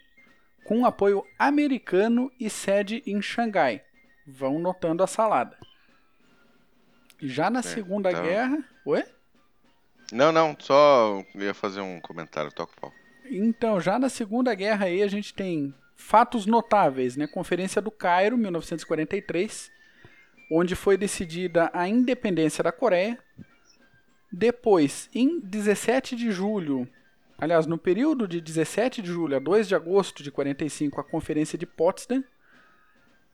[0.65, 3.83] com apoio americano e sede em Xangai.
[4.27, 5.59] Vão notando a salada.
[7.21, 8.23] Já na é, Segunda então...
[8.23, 8.65] Guerra.
[8.87, 9.05] Oi?
[10.13, 12.93] Não, não, só ia fazer um comentário, toca o pau.
[13.31, 17.27] Então, já na Segunda Guerra aí a gente tem fatos notáveis, né?
[17.27, 19.71] Conferência do Cairo, 1943,
[20.51, 23.19] onde foi decidida a independência da Coreia.
[24.33, 26.89] Depois, em 17 de julho,
[27.39, 31.59] aliás, no período de 17 de julho a 2 de agosto de 45, a Conferência
[31.59, 32.25] de Potsdam.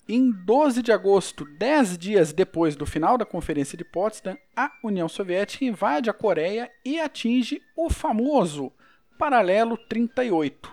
[0.09, 5.09] Em 12 de agosto, 10 dias depois do final da Conferência de Potsdam, a União
[5.09, 8.71] Soviética invade a Coreia e atinge o famoso
[9.19, 10.73] Paralelo 38.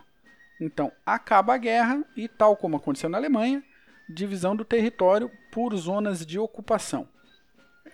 [0.61, 3.63] Então, acaba a guerra e, tal como aconteceu na Alemanha,
[4.07, 7.07] divisão do território por zonas de ocupação.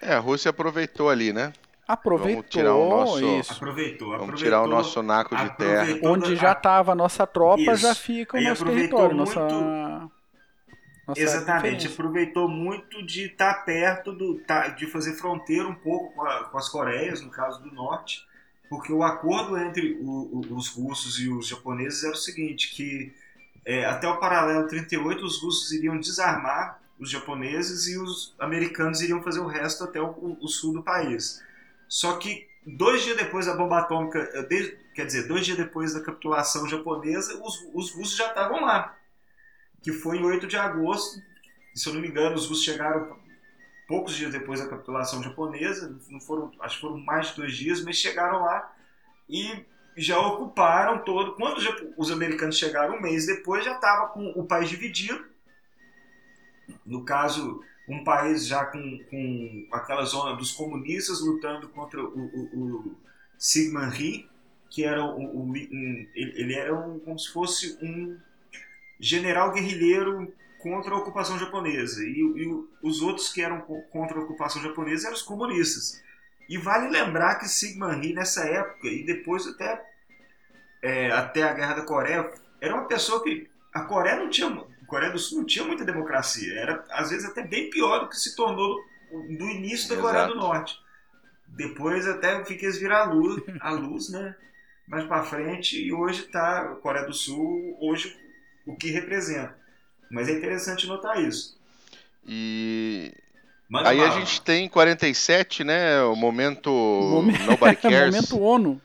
[0.02, 1.54] É, a Rússia aproveitou ali, né?
[1.88, 3.54] Aproveitou vamos tirar o nosso, isso.
[3.54, 6.00] Aproveitou, vamos aproveitou, tirar o nosso naco de terra.
[6.04, 7.78] Onde já estava a nossa tropa, isso.
[7.78, 9.40] já fica o nosso território, muito...
[9.40, 10.19] nossa
[11.10, 14.36] nossa Exatamente, aproveitou muito de estar tá perto do.
[14.40, 18.26] Tá, de fazer fronteira um pouco com, a, com, as Coreias, no caso do norte,
[18.70, 23.12] porque o acordo entre o, o, os russos e os japoneses era o seguinte: que
[23.66, 29.24] é, até o paralelo 38 os russos iriam desarmar os japoneses e os americanos iriam
[29.24, 31.44] fazer o resto até o, o sul do país.
[31.88, 36.02] Só que dois dias depois da bomba atômica, eh, quer dizer, dois dias depois da
[36.02, 38.99] capitulação japonesa, os, os russos já estavam lá
[39.82, 41.22] que foi em 8 de agosto.
[41.74, 43.18] Se eu não me engano, os russos chegaram
[43.88, 47.84] poucos dias depois da capitulação japonesa, não foram, acho que foram mais de dois dias,
[47.84, 48.72] mas chegaram lá
[49.28, 49.66] e
[49.98, 51.34] já ocuparam todo.
[51.34, 51.58] Quando
[51.98, 55.26] os americanos chegaram um mês depois, já estava com o país dividido.
[56.86, 62.76] No caso, um país já com, com aquela zona dos comunistas lutando contra o, o,
[62.76, 62.96] o
[63.38, 64.30] Sigmund Rhee,
[64.70, 68.18] que era o um, ele era um, como se fosse um
[69.00, 72.04] general guerrilheiro contra a ocupação japonesa.
[72.04, 76.02] E, e, os outros que eram contra a ocupação japonesa eram os comunistas.
[76.48, 79.86] E vale lembrar que Sigmund Rhee, nessa época, e depois até,
[80.82, 83.50] é, até a Guerra da Coreia, era uma pessoa que.
[83.72, 84.48] A Coreia não tinha.
[84.48, 86.54] A Coreia do Sul não tinha muita democracia.
[86.60, 90.02] Era, às vezes, até bem pior do que se tornou do início da Exato.
[90.02, 90.76] Coreia do Norte.
[91.48, 94.36] Depois até fica virar a luz, a luz né?
[94.88, 98.18] mais para frente, e hoje está a Coreia do Sul, hoje
[98.70, 99.56] o que representa.
[100.10, 101.58] Mas é interessante notar isso.
[102.26, 103.14] E
[103.70, 106.02] Manda aí a gente tem 47, né?
[106.04, 107.38] O momento Momen...
[107.46, 108.16] Nobody Cares.
[108.16, 108.82] momento ONU.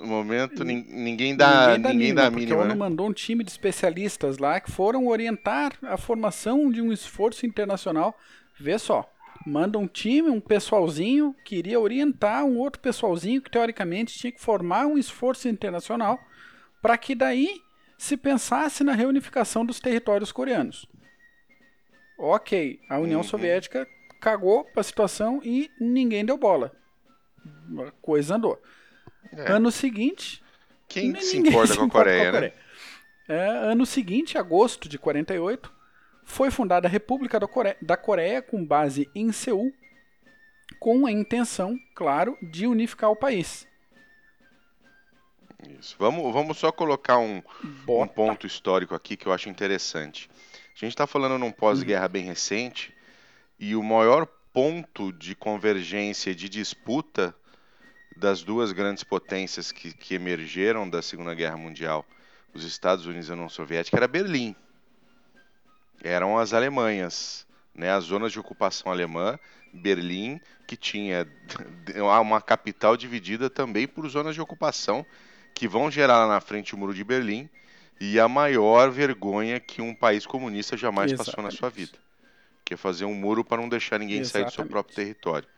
[0.00, 2.30] O momento ninguém dá ninguém dá, ninguém dá mínima.
[2.30, 2.74] Porque a ONU né?
[2.74, 8.16] mandou um time de especialistas lá que foram orientar a formação de um esforço internacional.
[8.60, 9.10] Vê só,
[9.46, 14.40] manda um time, um pessoalzinho que iria orientar um outro pessoalzinho que teoricamente tinha que
[14.40, 16.20] formar um esforço internacional
[16.80, 17.60] para que daí
[17.98, 20.86] se pensasse na reunificação dos territórios coreanos.
[22.16, 23.26] Ok, a União uhum.
[23.26, 23.86] Soviética
[24.20, 26.72] cagou para a situação e ninguém deu bola.
[27.86, 28.60] A coisa andou.
[29.32, 29.52] É.
[29.52, 30.42] Ano seguinte.
[30.88, 32.54] Quem se importa com a Coreia, com a Coreia.
[33.28, 33.36] né?
[33.36, 35.70] É, ano seguinte, agosto de 48,
[36.24, 39.70] foi fundada a República da Coreia, da Coreia com base em Seul,
[40.80, 43.67] com a intenção, claro, de unificar o país.
[45.66, 45.96] Isso.
[45.98, 47.42] Vamos, vamos só colocar um,
[47.88, 50.30] um ponto histórico aqui que eu acho interessante.
[50.74, 52.12] A gente está falando num pós-guerra uhum.
[52.12, 52.94] bem recente
[53.58, 57.34] e o maior ponto de convergência de disputa
[58.16, 62.04] das duas grandes potências que, que emergeram da Segunda Guerra Mundial,
[62.54, 64.54] os Estados Unidos e a União Soviética, era Berlim.
[66.02, 69.38] Eram as Alemanhas, né, as zonas de ocupação alemã,
[69.72, 71.26] Berlim, que tinha
[72.22, 75.04] uma capital dividida também por zonas de ocupação
[75.58, 77.50] que vão gerar lá na frente o Muro de Berlim
[78.00, 81.34] e a maior vergonha que um país comunista jamais Exatamente.
[81.34, 81.98] passou na sua vida,
[82.64, 84.52] que é fazer um muro para não deixar ninguém Exatamente.
[84.52, 85.48] sair do seu próprio território.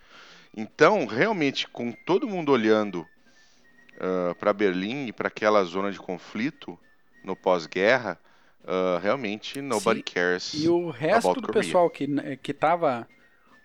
[0.57, 3.07] Então, realmente, com todo mundo olhando
[3.97, 6.79] uh, para Berlim e para aquela zona de conflito
[7.23, 8.19] no pós-guerra,
[8.65, 10.15] uh, realmente nobody Sim.
[10.15, 10.55] cares.
[10.55, 11.63] E o resto do Korea.
[11.63, 12.09] pessoal que
[12.43, 13.07] que estava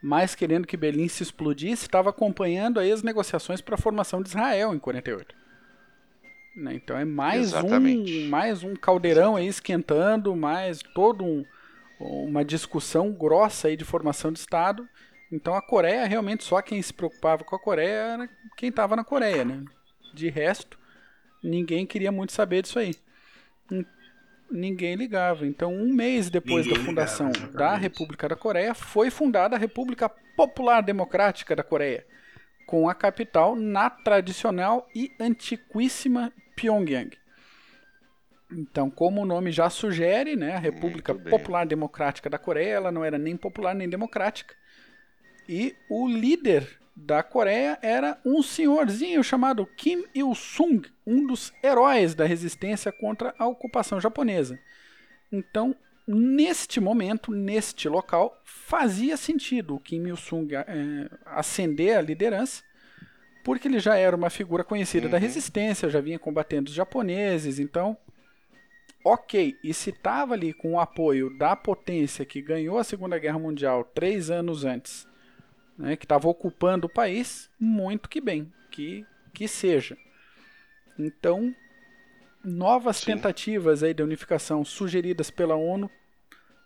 [0.04, 4.28] mais querendo que Berlim se explodisse estava acompanhando aí as negociações para a formação de
[4.28, 5.45] Israel em 48.
[6.56, 6.76] Né?
[6.76, 11.46] Então é mais um, mais um caldeirão aí esquentando, mais todo um,
[12.00, 14.88] uma discussão grossa aí de formação de Estado.
[15.30, 19.04] Então a Coreia realmente só quem se preocupava com a Coreia era quem estava na
[19.04, 19.66] Coreia, né?
[20.14, 20.80] De resto,
[21.44, 22.96] ninguém queria muito saber disso aí.
[24.50, 25.46] Ninguém ligava.
[25.46, 29.60] Então, um mês depois ninguém da fundação ligava, da República da Coreia, foi fundada a
[29.60, 32.06] República Popular Democrática da Coreia,
[32.66, 37.18] com a capital na tradicional e antiquíssima Pyongyang.
[38.52, 43.04] Então, como o nome já sugere, né, a República Popular Democrática da Coreia, ela não
[43.04, 44.56] era nem popular nem democrática.
[45.48, 52.26] E o líder da Coreia era um senhorzinho chamado Kim Il-sung, um dos heróis da
[52.26, 54.58] resistência contra a ocupação japonesa.
[55.32, 55.76] Então,
[56.08, 60.64] neste momento, neste local, fazia sentido o Kim Il-sung é,
[61.26, 62.64] ascender à liderança,
[63.46, 65.12] porque ele já era uma figura conhecida uhum.
[65.12, 67.96] da resistência, já vinha combatendo os japoneses, então
[69.06, 73.38] ok, e se estava ali com o apoio da potência que ganhou a Segunda Guerra
[73.38, 75.08] Mundial três anos antes,
[75.78, 79.96] né, que estava ocupando o país, muito que bem, que, que seja.
[80.98, 81.56] Então,
[82.44, 83.14] novas Sim.
[83.14, 85.88] tentativas aí de unificação sugeridas pela ONU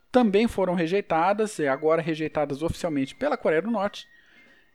[0.10, 4.08] também foram rejeitadas, e agora rejeitadas oficialmente pela Coreia do Norte.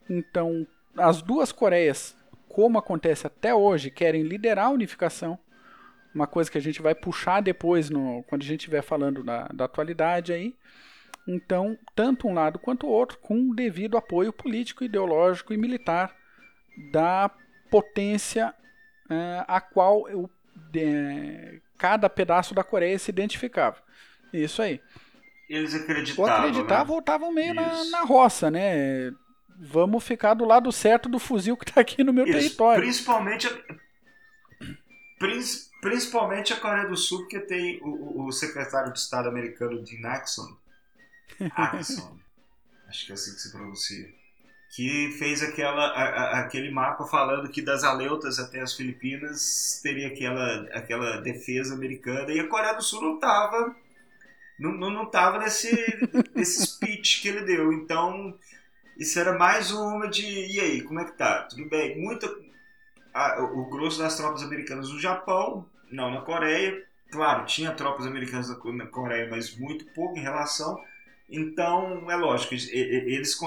[0.09, 2.17] Então, as duas Coreias,
[2.49, 5.39] como acontece até hoje, querem liderar a unificação
[6.15, 9.49] uma coisa que a gente vai puxar depois no, quando a gente estiver falando da,
[9.49, 10.55] da atualidade aí.
[11.27, 16.15] Então, tanto um lado quanto o outro, com devido apoio político, ideológico e militar
[16.93, 17.31] da
[17.71, 18.55] potência
[19.11, 20.31] é, a qual o,
[20.71, 23.79] de, cada pedaço da Coreia se identificava.
[24.33, 24.81] Isso aí.
[25.49, 26.31] Eles acreditavam.
[26.31, 27.01] Ou acreditavam, né?
[27.01, 29.11] estavam meio na, na roça, né?
[29.59, 32.39] Vamos ficar do lado certo do fuzil que está aqui no meu Isso.
[32.39, 32.83] território.
[32.83, 33.49] Principalmente,
[35.81, 40.57] Principalmente a Coreia do Sul, porque tem o, o secretário de Estado americano de Axon,
[42.89, 44.09] acho que é assim que se pronuncia,
[44.75, 50.09] que fez aquela, a, a, aquele mapa falando que das Aleutas até as Filipinas teria
[50.09, 53.75] aquela, aquela defesa americana e a Coreia do Sul não estava
[54.59, 55.71] não, não, não tava nesse,
[56.35, 57.73] nesse speech que ele deu.
[57.73, 58.39] Então,
[58.97, 60.27] isso era mais uma de.
[60.27, 61.43] E aí, como é que tá?
[61.45, 62.01] Tudo bem?
[62.01, 62.29] Muita,
[63.13, 66.85] a, o grosso das tropas americanas no Japão, não na Coreia.
[67.11, 70.83] Claro, tinha tropas americanas na Coreia, mas muito pouco em relação.
[71.29, 73.39] Então, é lógico, eles.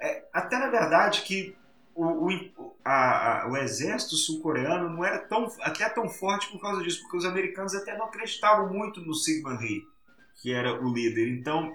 [0.00, 1.56] É, até na verdade que
[1.94, 6.82] o, o, a, a, o exército sul-coreano não era tão, até tão forte por causa
[6.82, 9.82] disso, porque os americanos até não acreditavam muito no Sigmund Rhee,
[10.42, 11.28] que era o líder.
[11.28, 11.74] Então,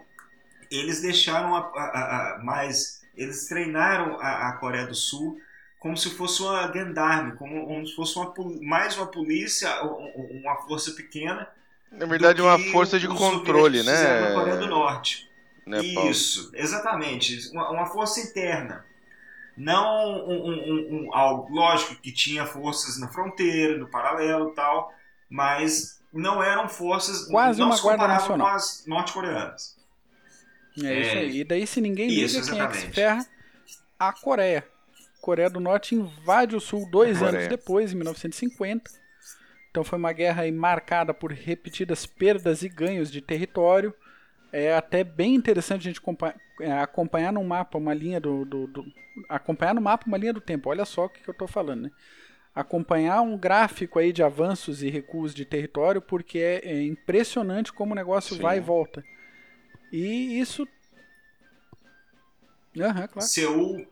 [0.69, 3.00] eles deixaram a, mais.
[3.15, 5.39] Eles treinaram a Coreia do Sul
[5.82, 10.91] como se fosse uma gendarme, como, como se fosse uma, mais uma polícia, uma força
[10.91, 11.47] pequena.
[11.91, 14.30] Na verdade, uma força de controle, né?
[14.30, 15.28] Na Coreia do Norte.
[15.65, 17.50] Né, Isso, exatamente.
[17.52, 18.86] Uma, uma, força interna.
[19.58, 24.93] Não um, um, um, algo, lógico que tinha forças na fronteira, no paralelo e tal,
[25.28, 27.26] mas não eram forças.
[27.26, 28.47] Quase não uma se guarda nacional.
[28.47, 29.81] com as norte-coreanas.
[30.81, 31.39] É, é, isso aí.
[31.39, 33.25] E daí, se ninguém liga, isso, quem é que se ferra?
[33.99, 34.65] A Coreia.
[35.21, 38.89] Coreia do Norte invade o Sul dois anos depois, em 1950.
[39.69, 43.93] Então foi uma guerra marcada por repetidas perdas e ganhos de território.
[44.51, 46.01] É até bem interessante a gente
[46.60, 48.86] é, acompanhar no mapa uma linha do, do, do,
[49.29, 50.69] acompanhar no mapa uma linha do tempo.
[50.69, 51.91] Olha só o que, eu estou falando, né?
[52.53, 57.93] Acompanhar um gráfico aí de avanços e recuos de território, porque é, é impressionante como
[57.93, 58.41] o negócio Sim.
[58.41, 59.01] vai e volta.
[59.91, 60.67] E isso.
[62.75, 63.21] Uhum, claro.
[63.21, 63.86] Seul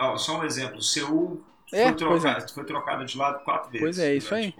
[0.00, 2.48] Oh, só um exemplo, Seul é, foi, trocado, é.
[2.48, 3.84] foi trocado de lado quatro vezes.
[3.84, 4.54] Pois é, isso aí.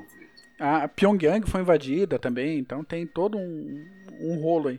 [0.59, 3.87] A Pyongyang foi invadida também, então tem todo um,
[4.21, 4.79] um rolo aí.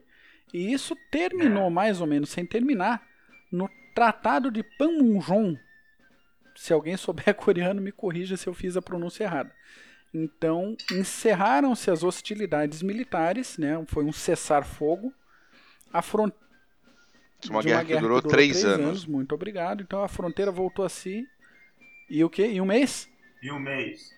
[0.53, 1.69] E isso terminou é.
[1.71, 3.01] mais ou menos, sem terminar,
[3.51, 5.55] no Tratado de Panmunjom.
[6.55, 9.51] Se alguém souber coreano, me corrija se eu fiz a pronúncia errada.
[10.13, 13.83] Então, encerraram-se as hostilidades militares, né?
[13.87, 15.11] foi um cessar-fogo.
[15.93, 16.41] A fronteira
[17.49, 18.87] uma, guerra, uma guerra, que durou, que durou três, três anos.
[18.87, 19.05] anos.
[19.05, 19.81] Muito obrigado.
[19.81, 21.27] Então a fronteira voltou a si.
[22.09, 22.43] E o quê?
[22.43, 23.09] Em um mês?
[23.41, 24.11] Em um mês.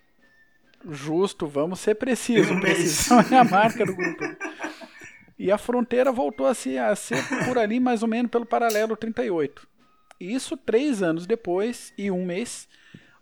[0.90, 2.52] Justo, vamos ser precisos.
[2.52, 4.24] Um Precisão é a marca do grupo.
[5.40, 9.68] E a fronteira voltou a, a ser por ali, mais ou menos pelo paralelo 38.
[10.20, 12.68] Isso três anos depois e um mês,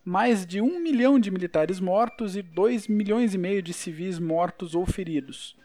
[0.04, 4.76] mais de um milhão de militares mortos e dois milhões e meio de civis mortos
[4.76, 5.56] ou feridos.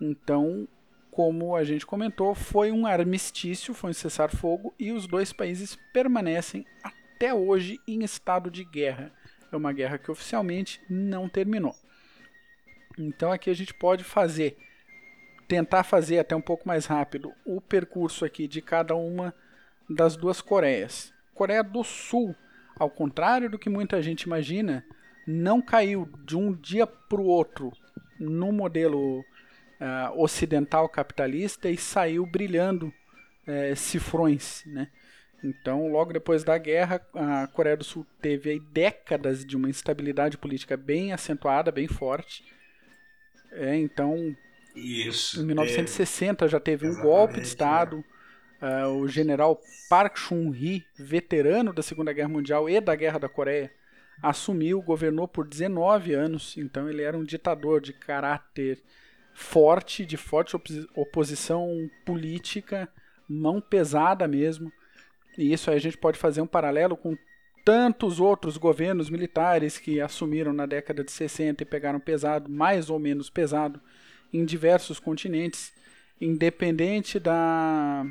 [0.00, 0.66] Então,
[1.14, 6.66] como a gente comentou, foi um armistício, foi um cessar-fogo e os dois países permanecem
[6.82, 9.12] até hoje em estado de guerra.
[9.52, 11.72] é uma guerra que oficialmente não terminou.
[12.98, 14.58] Então aqui a gente pode fazer,
[15.46, 19.32] tentar fazer até um pouco mais rápido o percurso aqui de cada uma
[19.88, 21.14] das duas Coreias.
[21.32, 22.34] Coreia do Sul,
[22.76, 24.84] ao contrário do que muita gente imagina,
[25.24, 27.70] não caiu de um dia para o outro
[28.18, 29.24] no modelo
[29.84, 32.86] uh, ocidental capitalista e saiu brilhando
[33.46, 34.88] uh, cifrões, né?
[35.42, 40.38] Então, logo depois da guerra, a Coreia do Sul teve aí décadas de uma instabilidade
[40.38, 42.42] política bem acentuada, bem forte.
[43.52, 44.34] É, então,
[44.74, 46.50] Isso, em 1960 teve.
[46.50, 47.46] já teve um golpe de né?
[47.46, 47.96] Estado.
[47.96, 48.04] Né?
[48.86, 49.60] Uh, o general
[49.90, 53.70] Park Chung-hee, veterano da Segunda Guerra Mundial e da Guerra da Coreia,
[54.22, 56.56] assumiu, governou por 19 anos.
[56.56, 58.82] Então, ele era um ditador de caráter
[59.34, 60.56] forte, de forte
[60.94, 62.88] oposição política,
[63.28, 64.72] mão pesada mesmo.
[65.36, 67.18] E isso aí a gente pode fazer um paralelo com
[67.64, 72.98] tantos outros governos militares que assumiram na década de 60 e pegaram pesado, mais ou
[72.98, 73.80] menos pesado,
[74.32, 75.72] em diversos continentes,
[76.20, 78.06] independente da,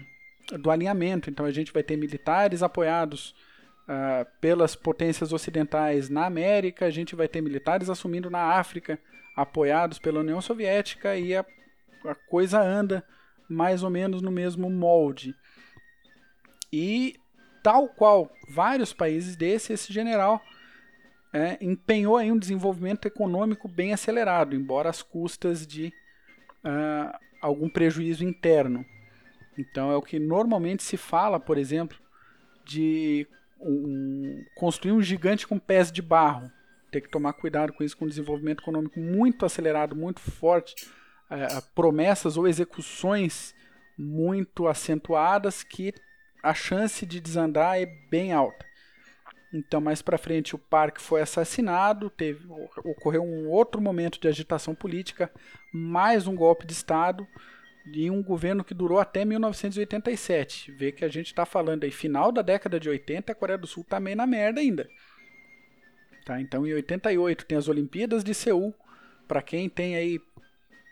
[0.60, 1.30] do alinhamento.
[1.30, 3.34] Então a gente vai ter militares apoiados
[3.88, 9.00] uh, pelas potências ocidentais na América, a gente vai ter militares assumindo na África,
[9.36, 11.46] apoiados pela União Soviética, e a,
[12.06, 13.04] a coisa anda
[13.50, 15.36] mais ou menos no mesmo molde.
[16.72, 17.16] E,
[17.62, 20.42] tal qual vários países desse, esse general
[21.32, 25.94] é, empenhou aí um desenvolvimento econômico bem acelerado, embora às custas de
[26.64, 28.86] uh, algum prejuízo interno.
[29.58, 31.98] Então é o que normalmente se fala, por exemplo,
[32.64, 33.28] de
[33.64, 36.52] um, construir um gigante com pés de barro.
[36.92, 40.76] Ter que tomar cuidado com isso, com um desenvolvimento econômico muito acelerado, muito forte,
[41.32, 43.56] uh, promessas ou execuções
[43.98, 45.94] muito acentuadas que
[46.42, 48.66] a chance de desandar é bem alta.
[49.54, 52.48] Então, mais para frente, o parque foi assassinado, teve,
[52.84, 55.32] ocorreu um outro momento de agitação política,
[55.72, 57.28] mais um golpe de Estado
[57.86, 60.72] e um governo que durou até 1987.
[60.72, 63.68] Vê que a gente está falando aí final da década de 80, a Coreia do
[63.68, 64.88] Sul está meio na merda ainda.
[66.26, 68.74] Tá, então, em 88 tem as Olimpíadas de Seul.
[69.28, 70.22] Para quem tem aí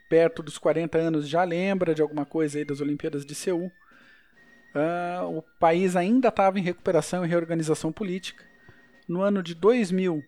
[0.10, 3.72] perto dos 40 anos já lembra de alguma coisa aí das Olimpíadas de Seul.
[4.76, 8.44] Uh, o país ainda estava em recuperação e reorganização política.
[9.08, 10.24] No ano de 2000, uh,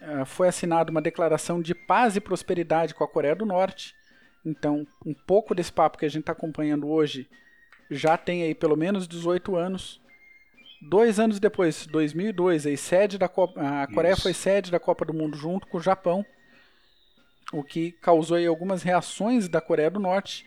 [0.00, 3.94] ah, foi assinada uma declaração de paz e prosperidade com a Coreia do Norte.
[4.46, 7.28] Então, um pouco desse papo que a gente está acompanhando hoje
[7.90, 10.00] já tem aí pelo menos 18 anos.
[10.88, 14.22] Dois anos depois, 2002, aí, sede da Copa, a Coreia Isso.
[14.22, 16.24] foi sede da Copa do Mundo junto com o Japão,
[17.52, 20.46] o que causou aí algumas reações da Coreia do Norte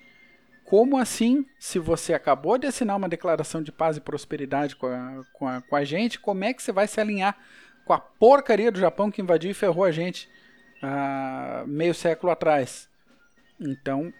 [0.70, 5.22] como assim, se você acabou de assinar uma declaração de paz e prosperidade com a,
[5.34, 7.36] com a, com a gente, como é que você vai se alinhar
[7.86, 10.30] com a porcaria do Japão que invadiu e ferrou a gente
[10.84, 12.89] uh, meio século atrás?
[13.60, 14.14] Então,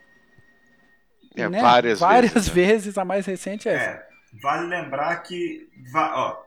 [1.36, 2.54] é, né, várias, várias vezes, né?
[2.54, 4.10] vezes, a mais recente é, é essa.
[4.42, 5.70] Vale lembrar que.
[5.96, 6.44] Ó,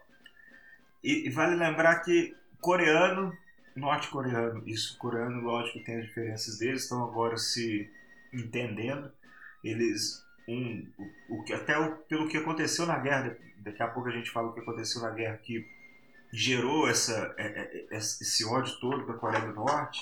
[1.03, 3.37] e, vale lembrar que coreano,
[3.75, 7.91] norte-coreano, isso, coreano, lógico, tem as diferenças deles, estão agora se
[8.33, 9.11] entendendo
[9.63, 14.09] eles um, o, o que até o, pelo que aconteceu na guerra daqui a pouco
[14.09, 15.67] a gente fala o que aconteceu na guerra que
[16.33, 20.01] gerou essa é, é, é, esse ódio todo da Coreia do Norte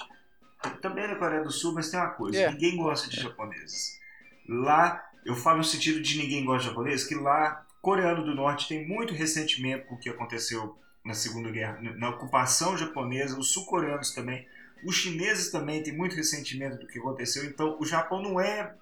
[0.81, 2.51] também da Coreia do Sul mas tem uma coisa é.
[2.51, 3.99] ninguém gosta de japoneses
[4.49, 8.69] lá eu falo no sentido de ninguém gosta de japoneses que lá coreano do Norte
[8.69, 14.15] tem muito ressentimento com o que aconteceu na Segunda Guerra na ocupação japonesa os sul-coreanos
[14.15, 14.47] também
[14.85, 18.75] os chineses também têm muito ressentimento do que aconteceu então o Japão não é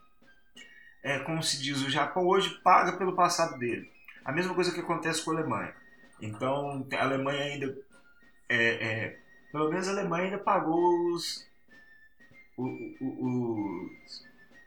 [1.03, 3.91] é, como se diz, o Japão hoje paga pelo passado dele.
[4.25, 5.75] A mesma coisa que acontece com a Alemanha.
[6.21, 7.79] Então, a Alemanha ainda.
[8.49, 9.19] É, é,
[9.53, 11.49] pelo menos a Alemanha ainda pagou os.
[12.59, 13.91] Os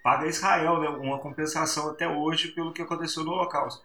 [0.03, 3.83] paga Israel né, uma compensação até hoje pelo que aconteceu no Holocausto.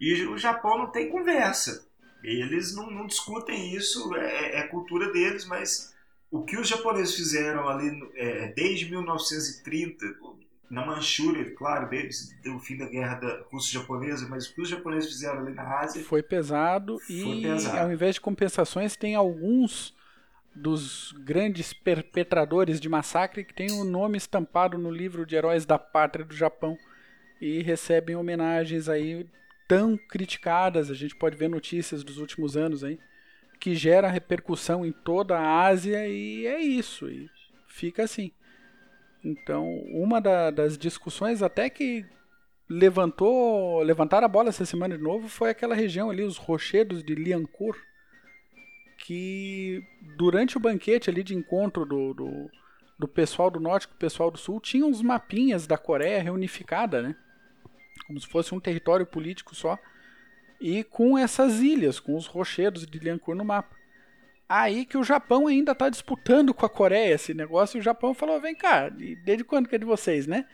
[0.00, 1.86] E o Japão não tem conversa.
[2.22, 5.94] Eles não, não discutem isso, é, é, cultura deles, mas
[6.30, 10.06] o que os japoneses fizeram ali é, desde 1930,
[10.70, 15.10] na Manchúria, claro, desde o fim da guerra da russo-japonesa, mas o que os japoneses
[15.10, 17.78] fizeram ali na Ásia foi pesado foi e pesado.
[17.78, 19.94] ao invés de compensações tem alguns
[20.54, 25.78] dos grandes perpetradores de massacre que têm o nome estampado no livro de heróis da
[25.78, 26.76] pátria do Japão
[27.40, 29.26] e recebem homenagens aí
[29.66, 32.98] tão criticadas, a gente pode ver notícias dos últimos anos aí
[33.58, 37.30] que gera repercussão em toda a Ásia e é isso, e
[37.68, 38.32] fica assim.
[39.24, 42.04] Então, uma da, das discussões até que
[42.68, 47.14] levantou, levantaram a bola essa semana de novo foi aquela região ali, os rochedos de
[47.14, 47.78] Liancourt,
[49.02, 49.84] que
[50.16, 52.50] durante o banquete ali de encontro do, do,
[52.96, 57.02] do pessoal do norte com o pessoal do sul, tinha uns mapinhas da Coreia reunificada,
[57.02, 57.16] né?
[58.06, 59.76] Como se fosse um território político só.
[60.60, 63.74] E com essas ilhas, com os rochedos de Liancourt no mapa.
[64.48, 68.14] Aí que o Japão ainda está disputando com a Coreia esse negócio, e o Japão
[68.14, 70.46] falou: vem cá, desde quando que é de vocês, né?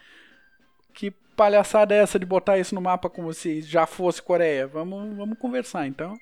[0.95, 4.67] Que palhaçada é essa de botar isso no mapa como se já fosse Coreia?
[4.67, 6.17] Vamos, vamos conversar então.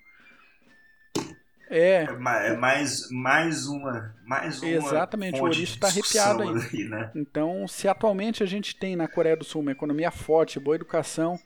[1.69, 2.05] É.
[2.05, 4.15] é, é mais, mais uma.
[4.25, 6.49] Mais uma Exatamente, o Ouriço está arrepiado aí.
[6.49, 7.11] aí né?
[7.15, 11.39] Então, se atualmente a gente tem na Coreia do Sul uma economia forte, boa educação,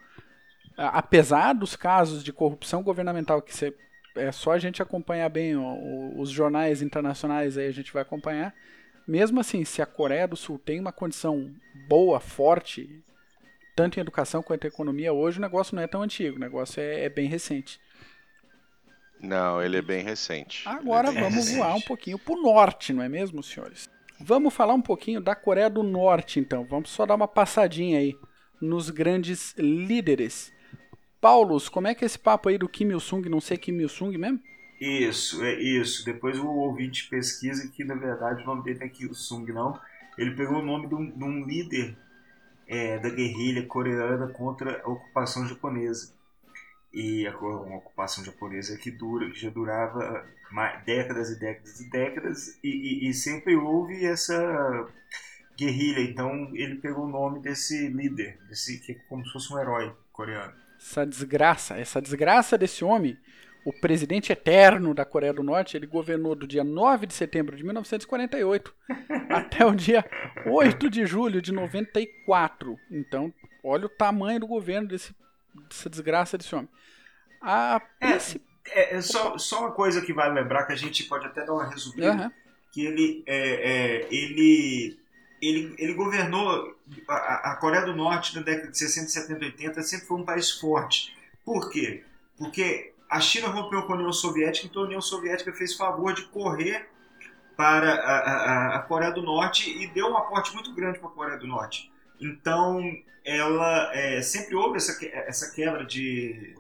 [0.76, 3.74] apesar dos casos de corrupção governamental que você,
[4.16, 5.54] é só a gente acompanhar bem
[6.16, 8.54] os jornais internacionais aí a gente vai acompanhar.
[9.06, 11.52] Mesmo assim, se a Coreia do Sul tem uma condição
[11.88, 13.02] boa, forte,
[13.74, 16.80] tanto em educação quanto em economia, hoje o negócio não é tão antigo, o negócio
[16.80, 17.80] é, é bem recente.
[19.22, 20.66] Não, ele é bem recente.
[20.66, 21.56] Agora é vamos recente.
[21.56, 23.88] voar um pouquinho para o norte, não é mesmo, senhores?
[24.18, 26.64] Vamos falar um pouquinho da Coreia do Norte, então.
[26.64, 28.14] Vamos só dar uma passadinha aí
[28.60, 30.52] nos grandes líderes.
[31.20, 34.16] Paulos, como é que é esse papo aí do Kim Il-sung, não sei Kim Il-sung
[34.16, 34.40] mesmo?
[34.80, 36.04] Isso, é isso.
[36.04, 39.78] Depois o ouvinte pesquisa que, na verdade, o nome dele não é Kim Il-sung, não.
[40.16, 41.96] Ele pegou o nome de um, de um líder
[42.66, 46.12] é, da guerrilha coreana contra a ocupação japonesa
[46.92, 50.24] e a, uma ocupação japonesa que dura, que já durava
[50.84, 54.86] décadas e décadas e décadas e, e, e, sempre houve essa
[55.56, 56.00] guerrilha.
[56.00, 59.92] Então ele pegou o nome desse líder, desse que é como se fosse um herói
[60.12, 60.52] coreano.
[60.78, 63.16] Essa desgraça, essa desgraça desse homem,
[63.64, 67.62] o presidente eterno da Coreia do Norte, ele governou do dia 9 de setembro de
[67.62, 68.74] 1948
[69.28, 70.04] até o dia
[70.46, 72.76] 8 de julho de 94.
[72.90, 73.32] Então,
[73.62, 75.14] olha o tamanho do governo desse
[75.54, 76.68] dessa desgraça desse homem.
[77.42, 78.18] A é,
[78.72, 81.54] é, é, só, só uma coisa que vale lembrar, que a gente pode até dar
[81.54, 82.30] uma resumida, uhum.
[82.70, 84.98] que ele, é, é, ele,
[85.40, 86.76] ele, ele governou
[87.08, 90.50] a, a, Coreia do Norte na década de 60, 70, 80, sempre foi um país
[90.50, 91.16] forte.
[91.44, 92.04] Por quê?
[92.36, 96.22] Porque a China rompeu com a União Soviética, então a União Soviética fez favor de
[96.26, 96.88] correr
[97.56, 101.12] para a, a, a Coreia do Norte e deu um aporte muito grande para a
[101.12, 101.89] Coreia do Norte.
[102.20, 102.82] Então,
[103.24, 106.54] ela é, sempre houve essa, essa quebra de,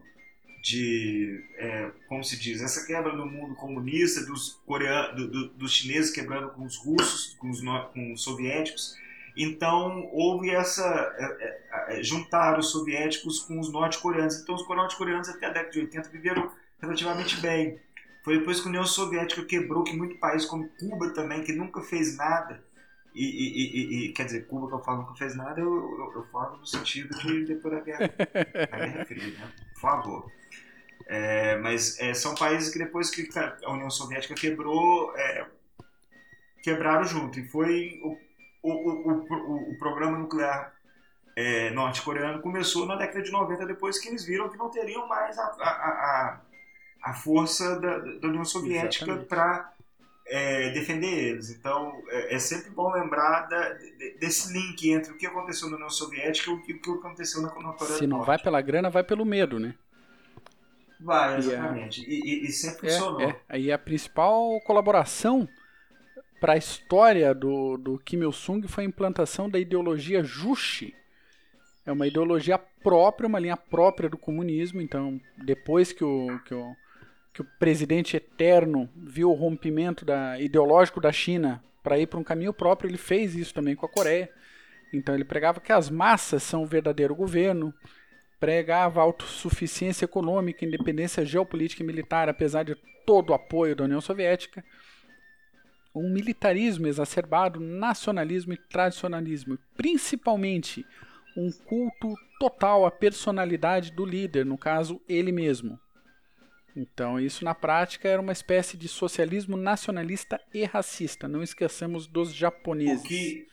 [0.62, 5.72] de é, como se diz, essa quebra no mundo comunista, dos, coreanos, do, do, dos
[5.72, 8.96] chineses quebrando com os russos, com os, com os soviéticos.
[9.36, 10.84] Então, houve essa.
[11.18, 14.40] É, é, é juntar os soviéticos com os norte-coreanos.
[14.40, 16.50] Então, os norte-coreanos até a década de 80 viveram
[16.80, 17.78] relativamente bem.
[18.22, 21.80] Foi depois que a União Soviética quebrou, que muito país, como Cuba também, que nunca
[21.80, 22.62] fez nada,
[23.14, 26.26] e, e, e, quer dizer, Cuba que eu falo não fez nada, eu, eu, eu
[26.30, 29.52] falo no sentido de depois da guerra, da guerra Fria, né?
[29.74, 30.32] Por favor.
[31.06, 35.46] É, mas é, são países que depois que a União Soviética quebrou, é,
[36.62, 37.40] quebraram junto.
[37.40, 38.16] E foi o,
[38.62, 40.72] o, o, o, o programa nuclear
[41.34, 45.38] é, norte-coreano começou na década de 90, depois que eles viram que não teriam mais
[45.38, 46.40] a, a, a,
[47.02, 49.72] a força da, da União Soviética para
[50.30, 51.50] é, defender eles.
[51.50, 53.76] Então é, é, sempre bom lembrar da,
[54.18, 57.42] desse link entre o que aconteceu na União Soviética e o que, o que aconteceu
[57.42, 59.74] na, na Coreia Se não vai pela grana, vai pelo medo, né?
[61.00, 62.02] Vai, exatamente.
[62.08, 63.20] E, e, e sempre é, funcionou.
[63.22, 63.40] É.
[63.48, 65.48] Aí a principal colaboração
[66.38, 70.94] para a história do, do Kim Il-sung foi a implantação da ideologia Juche.
[71.84, 74.80] É uma ideologia própria, uma linha própria do comunismo.
[74.80, 76.76] Então, depois que o, que o
[77.32, 82.24] que o presidente eterno viu o rompimento da, ideológico da China para ir para um
[82.24, 84.30] caminho próprio, ele fez isso também com a Coreia.
[84.92, 87.72] Então ele pregava que as massas são o verdadeiro governo,
[88.38, 92.74] pregava autossuficiência econômica, independência geopolítica e militar, apesar de
[93.06, 94.64] todo o apoio da União Soviética.
[95.94, 100.86] Um militarismo exacerbado, nacionalismo e tradicionalismo, principalmente
[101.36, 105.78] um culto total à personalidade do líder, no caso, ele mesmo.
[106.76, 111.26] Então, isso na prática era uma espécie de socialismo nacionalista e racista.
[111.26, 113.04] Não esqueçamos dos japoneses.
[113.04, 113.46] O que,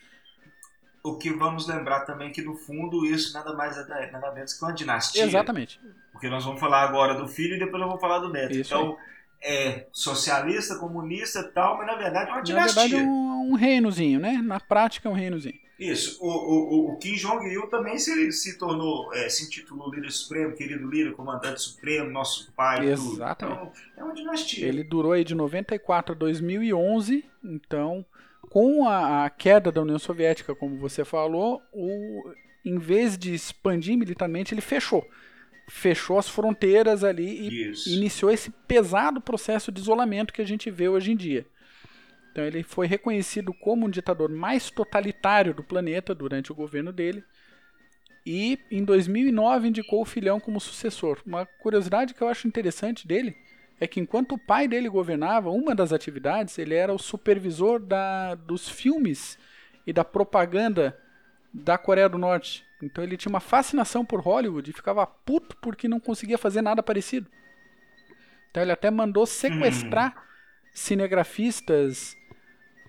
[1.04, 4.64] o que vamos lembrar também que no fundo isso nada mais é nada menos que
[4.64, 5.24] uma dinastia.
[5.24, 5.80] Exatamente.
[6.12, 8.54] Porque nós vamos falar agora do filho e depois nós vamos falar do neto.
[8.54, 8.98] Isso então,
[9.44, 9.54] aí.
[9.54, 12.84] é socialista, comunista e tal, mas na verdade é uma dinastia.
[12.84, 14.34] Na verdade é um, um reinozinho, né?
[14.44, 15.67] Na prática é um reinozinho.
[15.80, 16.18] Isso.
[16.20, 20.90] O, o, o Kim Jong-il também se, se tornou, é, se intitulou líder supremo, querido
[20.90, 22.90] líder, comandante supremo, nosso pai.
[22.90, 23.62] Exatamente.
[23.62, 24.68] Então, é uma dinastia.
[24.68, 28.06] Ele durou aí de 94 a 2011, então,
[28.50, 32.34] com a, a queda da União Soviética, como você falou, o,
[32.66, 35.06] em vez de expandir militarmente, ele fechou.
[35.70, 37.90] fechou as fronteiras ali e Isso.
[37.90, 41.46] iniciou esse pesado processo de isolamento que a gente vê hoje em dia.
[42.38, 47.24] Então ele foi reconhecido como um ditador mais totalitário do planeta durante o governo dele.
[48.24, 51.20] E em 2009 indicou o filhão como sucessor.
[51.26, 53.36] Uma curiosidade que eu acho interessante dele
[53.80, 58.36] é que enquanto o pai dele governava, uma das atividades, ele era o supervisor da,
[58.36, 59.40] dos filmes
[59.88, 60.96] e da propaganda
[61.52, 62.64] da Coreia do Norte.
[62.84, 66.84] Então ele tinha uma fascinação por Hollywood e ficava puto porque não conseguia fazer nada
[66.84, 67.28] parecido.
[68.52, 70.22] Então ele até mandou sequestrar hum.
[70.72, 72.16] cinegrafistas.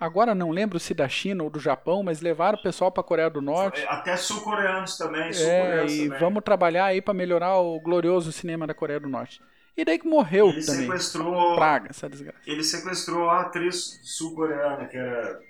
[0.01, 3.05] Agora não lembro se da China ou do Japão, mas levaram o pessoal para a
[3.05, 3.85] Coreia do Norte.
[3.89, 5.33] Até sul-coreanos também.
[5.33, 6.21] Sul é, e também.
[6.21, 9.41] vamos trabalhar aí para melhorar o glorioso cinema da Coreia do Norte.
[9.77, 10.83] E daí que morreu ele também.
[10.83, 12.39] Sequestrou, Praga, essa desgraça.
[12.47, 15.41] Ele sequestrou a atriz sul-coreana, que era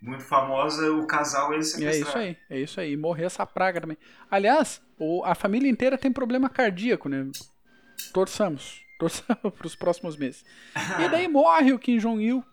[0.00, 1.90] muito famosa, o casal ele sequestrou.
[1.90, 2.96] É isso aí, é isso aí.
[2.96, 3.96] Morreu essa praga também.
[4.30, 7.26] Aliás, o, a família inteira tem problema cardíaco, né?
[8.12, 8.84] Torçamos.
[8.98, 10.44] Torçamos para os próximos meses.
[10.98, 12.44] E daí morre o Kim Jong-il.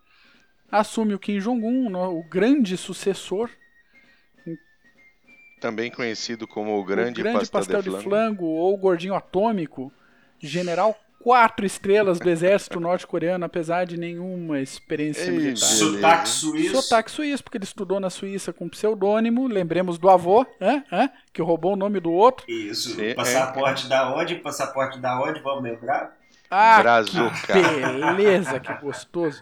[0.73, 3.47] Assume o Kim Jong-un, o grande sucessor.
[5.61, 8.09] Também conhecido como o grande, o grande pastel, pastel de, flango.
[8.09, 9.93] flango ou gordinho atômico.
[10.39, 15.57] General quatro estrelas do exército norte-coreano, apesar de nenhuma experiência Ei, militar.
[15.57, 16.81] Sotaque suíço.
[16.81, 21.41] Sotaque suíço, porque ele estudou na Suíça com pseudônimo, lembremos do avô, hein, hein, que
[21.43, 22.49] roubou o nome do outro.
[22.49, 22.99] Isso.
[22.99, 24.37] É, Passaporte da onde?
[24.37, 25.39] Passaporte da onde?
[25.39, 26.17] Vamos lembrar?
[26.49, 27.53] Ah, Brazuca.
[27.53, 29.41] que beleza, que gostoso.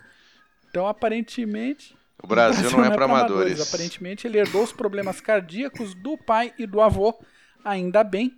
[0.71, 1.95] Então, aparentemente...
[2.23, 3.59] O Brasil, não é para amadores.
[3.59, 7.19] Aparentemente, ele herdou os problemas cardíacos do pai e do avô,
[7.65, 8.33] ainda bem.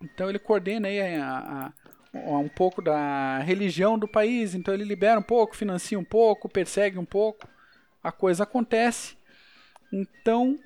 [0.00, 1.72] Então, ele coordena aí a, a
[2.38, 6.98] um pouco da religião do país, então ele libera um pouco, financia um pouco, persegue
[6.98, 7.48] um pouco,
[8.02, 9.16] a coisa acontece.
[9.92, 10.58] Então,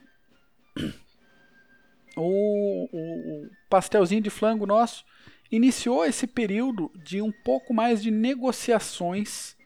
[2.17, 5.05] o, o, o, pastelzinho de flango nosso
[5.51, 9.57] iniciou esse período de um pouco mais de negociações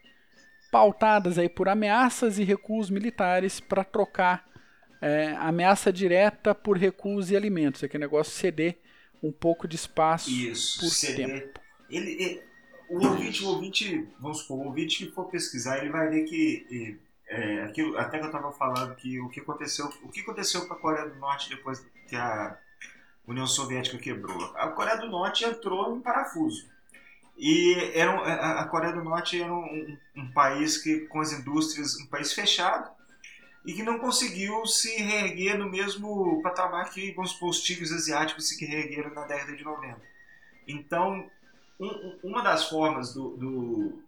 [0.74, 4.44] pautadas aí por ameaças e recuos militares para trocar
[5.00, 8.80] é, ameaça direta por recuos e alimentos, aquele negócio ceder
[9.22, 11.28] um pouco de espaço Isso, por ceder.
[11.28, 11.60] tempo.
[11.88, 12.42] Ele, ele,
[12.90, 16.98] o ouvinte, o ouvinte, vamos supor, o ouvinte que for pesquisar, ele vai ver que
[17.28, 20.74] é, aquilo, até que eu estava falando que o que aconteceu, o que aconteceu com
[20.74, 22.58] a Coreia do Norte depois que a
[23.28, 24.52] União Soviética quebrou.
[24.56, 26.73] A Coreia do Norte entrou em parafuso.
[27.36, 31.96] E era um, a Coreia do Norte era um, um, país que com as indústrias,
[31.96, 32.90] um país fechado
[33.66, 39.12] e que não conseguiu se reerguer no mesmo patamar que os tigres asiáticos se reergueram
[39.12, 40.00] na década de 90.
[40.68, 41.28] Então,
[41.80, 44.02] um, uma das formas do, do,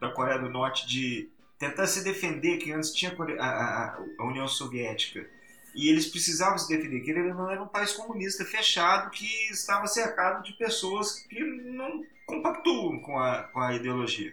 [0.00, 1.28] da Coreia do Norte de
[1.58, 5.28] tentar se defender, que antes tinha a, a, a, União Soviética,
[5.74, 9.86] e eles precisavam se defender, que ele não era um país comunista fechado que estava
[9.86, 14.32] cercado de pessoas que não compactuam com a, com a ideologia.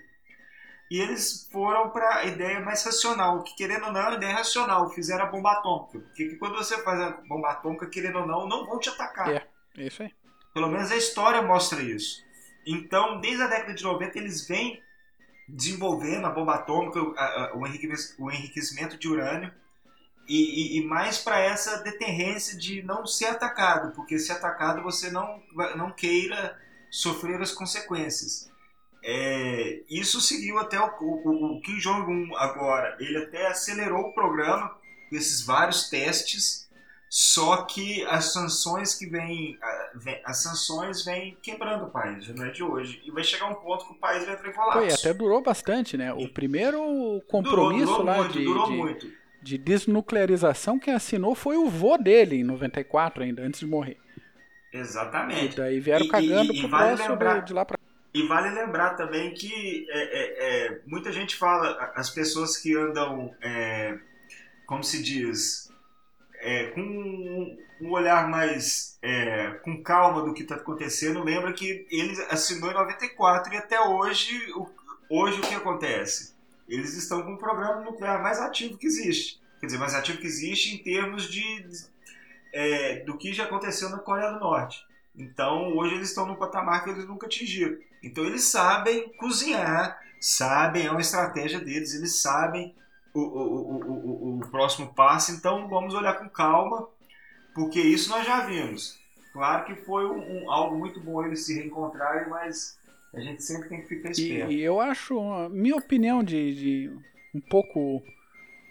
[0.89, 4.35] E eles foram para a ideia mais racional, que querendo ou não é uma ideia
[4.35, 5.99] racional, fizeram a bomba atômica.
[5.99, 9.29] Porque quando você faz a bomba atômica, querendo ou não, não vão te atacar.
[9.29, 10.13] É, é isso aí.
[10.53, 12.23] Pelo menos a história mostra isso.
[12.65, 14.81] Então, desde a década de 90, eles vêm
[15.47, 16.99] desenvolvendo a bomba atômica,
[18.17, 19.51] o enriquecimento de urânio,
[20.27, 25.09] e, e, e mais para essa deterrência de não ser atacado, porque se atacado você
[25.09, 25.41] não,
[25.77, 26.59] não queira
[26.97, 28.49] sofrer as consequências.
[29.03, 32.97] É, isso seguiu até o, o, o Kim Jong-un agora.
[32.99, 34.75] Ele até acelerou o programa
[35.09, 36.67] com esses vários testes
[37.09, 39.57] só que as sanções que vêm,
[40.25, 43.01] as sanções vêm quebrando o país, já não é de hoje.
[43.05, 44.79] E vai chegar um ponto que o país vai entrar em colapso.
[44.79, 46.11] Foi, até durou bastante, né?
[46.11, 49.13] O primeiro compromisso durou, durou lá muito, de, durou de, muito.
[49.41, 53.97] de desnuclearização, quem assinou foi o vô dele, em 94 ainda, antes de morrer.
[54.80, 55.53] Exatamente.
[55.53, 57.78] E daí vieram E- cagando e- e pro vale próximo lembrar- de, lá pra
[58.13, 63.34] E vale lembrar também que é, é, é, muita gente fala, as pessoas que andam,
[63.41, 63.97] é,
[64.65, 65.71] como se diz,
[66.39, 68.97] é, com um- um olhar mais
[69.63, 74.34] com calma do que está acontecendo, lembra que ele assinou em 94 e até hoje,
[75.09, 76.36] hoje o que acontece?
[76.67, 79.39] Eles estão com o programa nuclear mais ativo que existe.
[79.59, 81.43] Quer dizer, mais ativo que existe em termos de,
[82.53, 84.79] é, do que já aconteceu na Coreia do Norte.
[85.15, 87.77] Então, hoje eles estão num patamar que eles nunca atingiram.
[88.03, 92.75] Então, eles sabem cozinhar, sabem, é uma estratégia deles, eles sabem
[93.13, 95.31] o, o, o, o, o próximo passo.
[95.31, 96.87] Então, vamos olhar com calma,
[97.53, 98.99] porque isso nós já vimos.
[99.33, 102.77] Claro que foi um, um- algo muito bom eles se reencontrarem, mas
[103.13, 104.51] a gente sempre tem que ficar esperto.
[104.51, 105.19] E, e eu acho,
[105.49, 106.91] minha opinião de, de
[107.33, 108.03] um pouco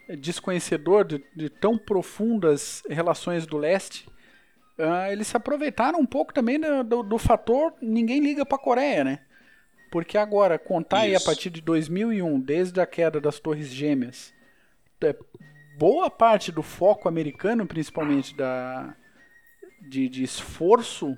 [0.09, 4.09] desconhecedor de, de tão profundas relações do leste,
[4.78, 8.61] uh, eles se aproveitaram um pouco também do, do, do fator ninguém liga para a
[8.61, 9.20] Coreia, né?
[9.90, 11.07] Porque agora, contar Isso.
[11.07, 14.34] aí a partir de 2001, desde a queda das Torres Gêmeas,
[15.00, 15.16] é,
[15.78, 18.94] boa parte do foco americano, principalmente da,
[19.80, 21.16] de, de esforço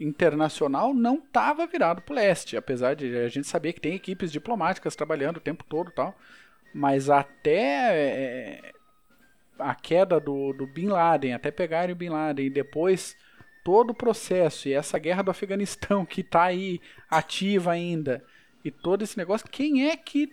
[0.00, 2.56] internacional, não estava virado para o leste.
[2.56, 6.16] Apesar de a gente saber que tem equipes diplomáticas trabalhando o tempo todo tal.
[6.76, 8.72] Mas até é,
[9.58, 13.16] a queda do, do Bin Laden, até pegarem o Bin Laden e depois
[13.64, 16.78] todo o processo e essa guerra do Afeganistão que está aí
[17.10, 18.22] ativa ainda
[18.62, 20.30] e todo esse negócio, quem é que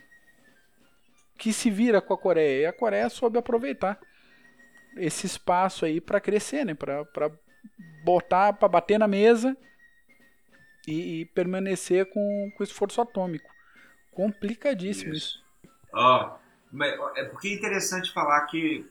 [1.37, 2.61] que se vira com a Coreia?
[2.61, 3.97] E a Coreia soube aproveitar
[4.97, 6.73] esse espaço aí para crescer, né?
[6.73, 7.31] Para
[8.03, 9.55] botar, para bater na mesa
[10.85, 13.49] e, e, permanecer com, com esforço atômico.
[14.11, 15.37] Complicadíssimo isso.
[15.37, 15.42] isso.
[15.93, 16.31] Oh,
[17.15, 18.89] é porque é interessante falar que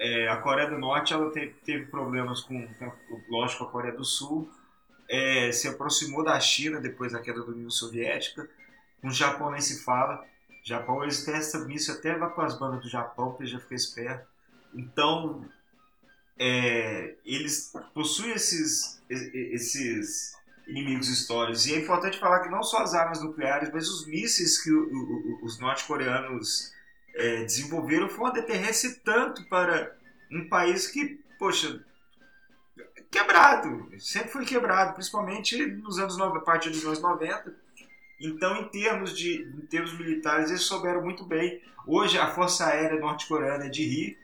[0.00, 2.68] é, a Coreia do Norte ela teve, teve, problemas com,
[3.28, 4.50] lógico, a Coreia do Sul,
[5.08, 8.48] é, se aproximou da China depois da queda da União Soviética,
[9.00, 10.24] com o Japão nem se fala,
[10.64, 13.74] o Japão eles testam isso até lá para as bandas do Japão, que já fica
[13.74, 14.28] esperto.
[14.74, 15.44] Então,
[16.38, 20.34] é, eles possuem esses, esses
[20.70, 21.66] inimigos históricos.
[21.66, 24.84] E é importante falar que não só as armas nucleares, mas os mísseis que o,
[24.84, 26.72] o, os norte-coreanos
[27.14, 29.96] é, desenvolveram foi uma deterrência tanto para
[30.30, 31.84] um país que, poxa,
[33.10, 37.54] quebrado, sempre foi quebrado, principalmente nos anos a partir dos anos 90.
[38.20, 41.60] Então, em termos de em termos militares, eles souberam muito bem.
[41.86, 44.18] Hoje, a Força Aérea norte-coreana é de rir,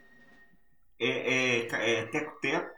[1.01, 2.76] é, é, é teco-teco.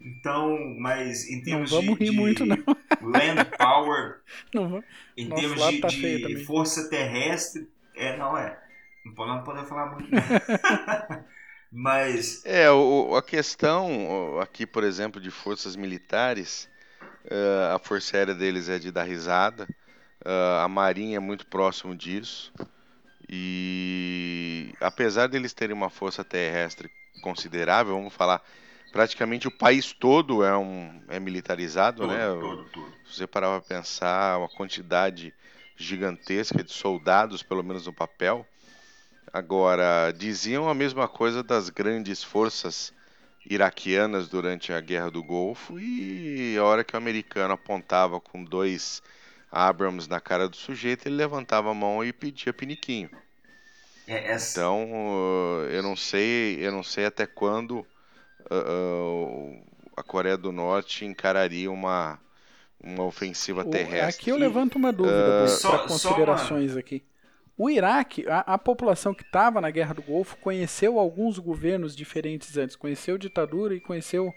[0.00, 2.56] Então, mas em termos não vamos de, rir de muito, não.
[3.00, 4.20] land power,
[4.52, 4.84] não,
[5.16, 8.60] em termos de, tá de força terrestre, é, não é.
[9.04, 10.10] Não não poder falar muito.
[11.70, 12.44] Mas.
[12.44, 16.68] É, o, a questão aqui, por exemplo, de forças militares,
[17.24, 19.64] uh, a força aérea deles é de dar risada,
[20.24, 22.52] uh, a marinha é muito próximo disso.
[23.28, 26.90] E apesar deles terem uma força terrestre
[27.22, 28.42] considerável, vamos falar,
[28.94, 32.20] praticamente o país todo é, um, é militarizado, todo, né?
[33.04, 35.34] Se você parar para pensar, uma quantidade
[35.76, 38.46] gigantesca de soldados, pelo menos no papel,
[39.34, 42.92] Agora, diziam a mesma coisa das grandes forças
[43.44, 49.02] iraquianas durante a Guerra do Golfo e a hora que o americano apontava com dois
[49.50, 53.10] Abrams na cara do sujeito, ele levantava a mão e pedia piniquinho.
[54.06, 54.52] É, essa...
[54.52, 54.88] Então,
[55.68, 57.84] eu não sei, eu não sei até quando
[58.50, 59.62] uh,
[59.96, 62.18] a Coreia do Norte encararia uma
[62.82, 64.22] uma ofensiva terrestre.
[64.22, 66.80] Aqui eu levanto uma dúvida uh, para considerações uma...
[66.80, 67.02] aqui.
[67.56, 72.56] O Iraque, a, a população que estava na Guerra do Golfo, conheceu alguns governos diferentes
[72.58, 74.34] antes, conheceu ditadura e conheceu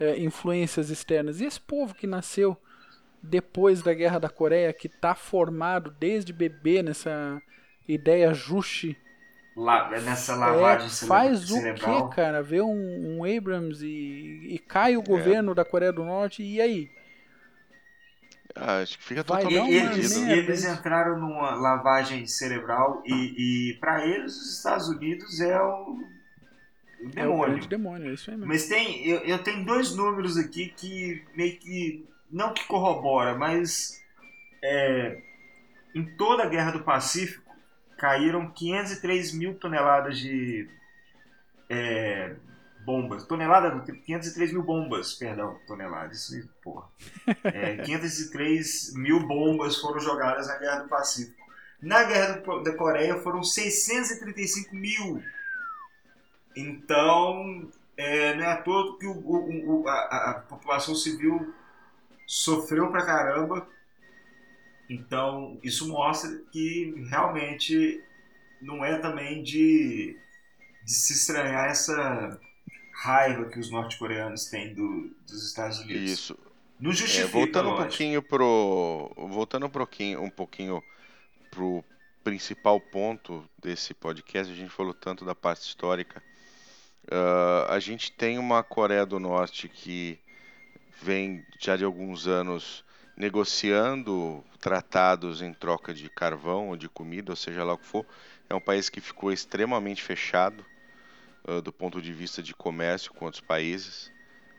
[0.00, 1.40] é, influências externas.
[1.40, 2.56] E esse povo que nasceu
[3.22, 7.40] depois da Guerra da Coreia, que está formado desde bebê nessa
[7.88, 8.98] ideia justi
[9.56, 12.42] La, nessa lavagem é, faz o que, cara?
[12.42, 15.04] Vê um, um Abrams e, e cai o é.
[15.04, 15.54] governo é.
[15.54, 16.90] da Coreia do Norte e aí?
[18.54, 24.06] Ah, acho que fica Vai totalmente eles, eles entraram numa lavagem cerebral e, e para
[24.06, 26.00] eles os Estados Unidos é o,
[27.02, 27.58] o demônio.
[27.58, 28.48] É o demônio, é isso aí mesmo.
[28.52, 34.02] Mas tem, eu, eu tenho dois números aqui que meio que não que corrobora, mas
[34.62, 35.18] é,
[35.94, 37.45] em toda a Guerra do Pacífico
[37.96, 40.68] caíram 503 mil toneladas de
[41.68, 42.36] é,
[42.84, 43.24] bombas.
[43.26, 46.88] Tonelada, 503 mil bombas, perdão, toneladas, isso, porra.
[47.44, 51.44] É, 503 mil bombas foram jogadas na Guerra do Pacífico.
[51.82, 55.22] Na Guerra do, da Coreia foram 635 mil.
[56.56, 61.52] Então, é, não é à toa que o, o, o, a, a, população civil
[62.26, 63.66] sofreu pra caramba.
[64.88, 68.02] Então, isso mostra que realmente
[68.60, 70.16] não é também de,
[70.84, 72.40] de se estranhar essa
[72.92, 76.10] raiva que os norte-coreanos têm do, dos Estados Unidos.
[76.10, 76.38] Isso.
[76.78, 77.82] Não justifica, é, voltando lógico.
[77.82, 80.82] um pouquinho pro voltando um pouquinho um pouquinho
[81.50, 81.82] pro
[82.22, 86.22] principal ponto desse podcast, a gente falou tanto da parte histórica.
[87.04, 90.18] Uh, a gente tem uma Coreia do Norte que
[91.00, 92.84] vem já de alguns anos
[93.16, 98.04] negociando tratados em troca de carvão ou de comida, ou seja lá o que for.
[98.48, 100.64] É um país que ficou extremamente fechado
[101.48, 104.12] uh, do ponto de vista de comércio com outros países.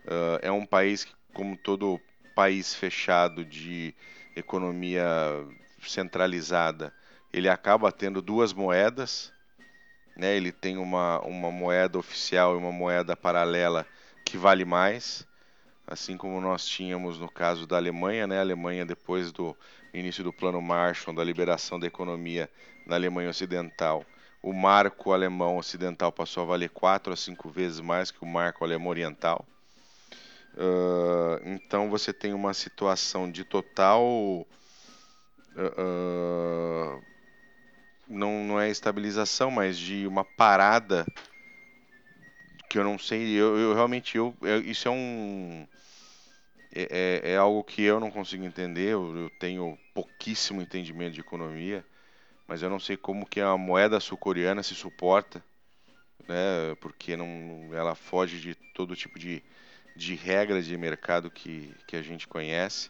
[0.06, 2.02] Uh, é um país que, como todo
[2.34, 3.94] país fechado de
[4.36, 5.06] economia
[5.82, 6.94] centralizada,
[7.32, 9.32] ele acaba tendo duas moedas.
[10.16, 10.36] Né?
[10.36, 13.86] Ele tem uma, uma moeda oficial e uma moeda paralela
[14.26, 15.28] que vale mais.
[15.88, 18.38] Assim como nós tínhamos no caso da Alemanha, né?
[18.38, 19.56] A Alemanha depois do
[19.94, 22.50] início do Plano Marshall, da liberação da economia
[22.86, 24.06] na Alemanha Ocidental,
[24.44, 28.64] o marco alemão ocidental passou a valer quatro a cinco vezes mais que o marco
[28.64, 29.46] alemão oriental.
[30.54, 34.04] Uh, então você tem uma situação de total
[35.56, 37.02] uh,
[38.08, 41.06] não, não é estabilização, mas de uma parada
[42.70, 45.68] que eu não sei, eu, eu realmente eu, eu, isso é um
[46.74, 51.22] é, é, é, algo que eu não consigo entender, eu, eu, tenho pouquíssimo entendimento de
[51.22, 51.86] economia,
[52.48, 55.44] mas eu não sei como que a moeda sul-coreana se suporta,
[56.28, 59.42] né, porque não, ela foge de todo tipo de,
[59.96, 62.90] de regra de mercado que, que a gente conhece.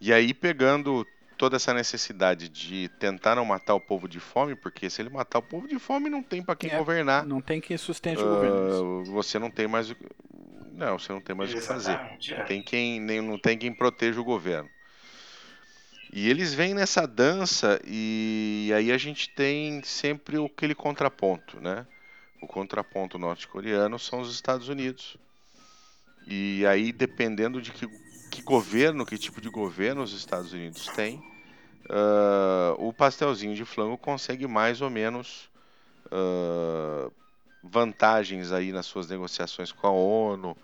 [0.00, 1.06] E aí pegando
[1.38, 5.38] toda essa necessidade de tentar não matar o povo de fome, porque se ele matar
[5.38, 7.24] o povo de fome, não tem para quem é, governar.
[7.24, 9.04] Não tem quem sustente uh, o governo.
[9.04, 9.94] Você não tem mais
[10.78, 12.00] não, você não tem mais o que fazer.
[12.30, 12.44] É.
[12.44, 14.70] Tem quem nem não tem quem proteja o governo.
[16.12, 21.86] E eles vêm nessa dança e aí a gente tem sempre aquele contraponto, né?
[22.40, 25.16] O contraponto norte-coreano são os Estados Unidos.
[26.26, 27.86] E aí, dependendo de que
[28.30, 31.16] que governo, que tipo de governo os Estados Unidos têm,
[31.86, 35.50] uh, o pastelzinho de flango consegue mais ou menos
[36.06, 37.12] uh,
[37.62, 40.56] vantagens aí nas suas negociações com a ONU,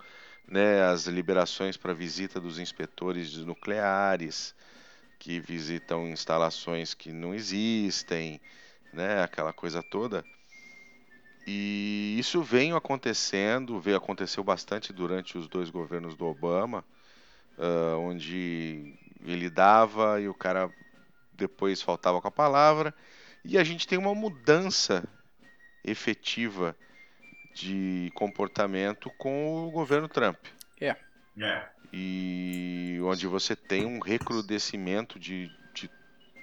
[0.47, 4.55] né, as liberações para visita dos inspetores nucleares
[5.19, 8.39] que visitam instalações que não existem,
[8.93, 10.23] né, aquela coisa toda.
[11.47, 16.83] E isso vem acontecendo, veio aconteceu bastante durante os dois governos do Obama
[17.57, 18.93] uh, onde
[19.23, 20.69] ele dava e o cara
[21.33, 22.93] depois faltava com a palavra.
[23.43, 25.03] E a gente tem uma mudança
[25.85, 26.75] efetiva
[27.53, 30.37] de comportamento com o governo Trump.
[30.81, 30.95] É.
[31.41, 31.65] É.
[31.93, 35.89] E onde você tem um recrudescimento de, de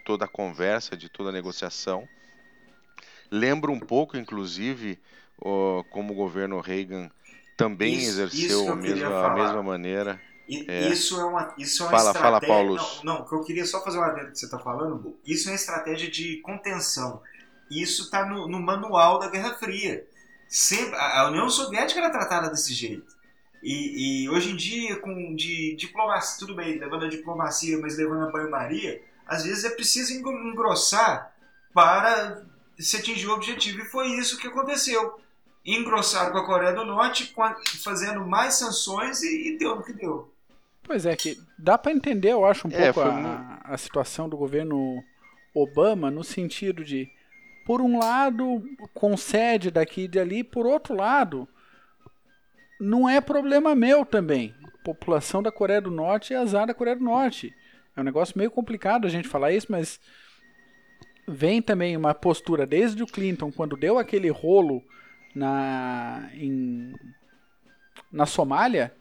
[0.05, 2.09] toda a conversa, de toda a negociação.
[3.31, 4.99] Lembra um pouco, inclusive,
[5.91, 7.11] como o governo Reagan
[7.57, 10.21] também isso, exerceu isso a, mesma, a mesma maneira.
[10.49, 10.89] E, é.
[10.89, 12.41] Isso é uma, isso é uma fala, estratégia.
[12.49, 12.77] Fala, Paulo.
[13.05, 15.19] Não, não, que eu queria só fazer uma adendo que você está falando, Bu.
[15.25, 17.23] Isso é uma estratégia de contenção.
[17.81, 20.07] Isso está no, no, manual da Guerra Fria.
[20.49, 23.17] Sempre, a União Soviética era tratada desse jeito.
[23.63, 28.25] E, e hoje em dia, com de diplomacia, tudo bem, levando a diplomacia, mas levando
[28.25, 31.33] a banho-maria, às vezes é preciso engrossar
[31.73, 32.43] para
[32.79, 33.81] se atingir o objetivo.
[33.81, 35.21] E foi isso que aconteceu.
[35.65, 37.33] Engrossaram com a Coreia do Norte,
[37.83, 40.33] fazendo mais sanções e, e deu no que deu.
[40.83, 44.37] Pois é, que dá para entender, eu acho, um é, pouco a, a situação do
[44.37, 45.03] governo
[45.55, 47.09] Obama no sentido de,
[47.65, 51.49] por um lado, concede daqui e de ali, por outro lado,
[52.81, 54.55] não é problema meu também.
[54.85, 57.55] população da Coreia do Norte é azar da Coreia do Norte.
[57.97, 60.01] É um negócio meio complicado a gente falar isso, mas
[61.29, 64.83] vem também uma postura desde o Clinton, quando deu aquele rolo
[65.35, 66.95] na, em,
[68.11, 68.93] na Somália,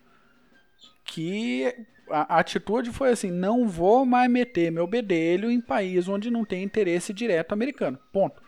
[1.05, 1.73] que
[2.09, 6.63] a, atitude foi assim: não vou mais meter meu bedelho em país onde não tem
[6.63, 7.97] interesse direto americano.
[8.11, 8.41] Ponto.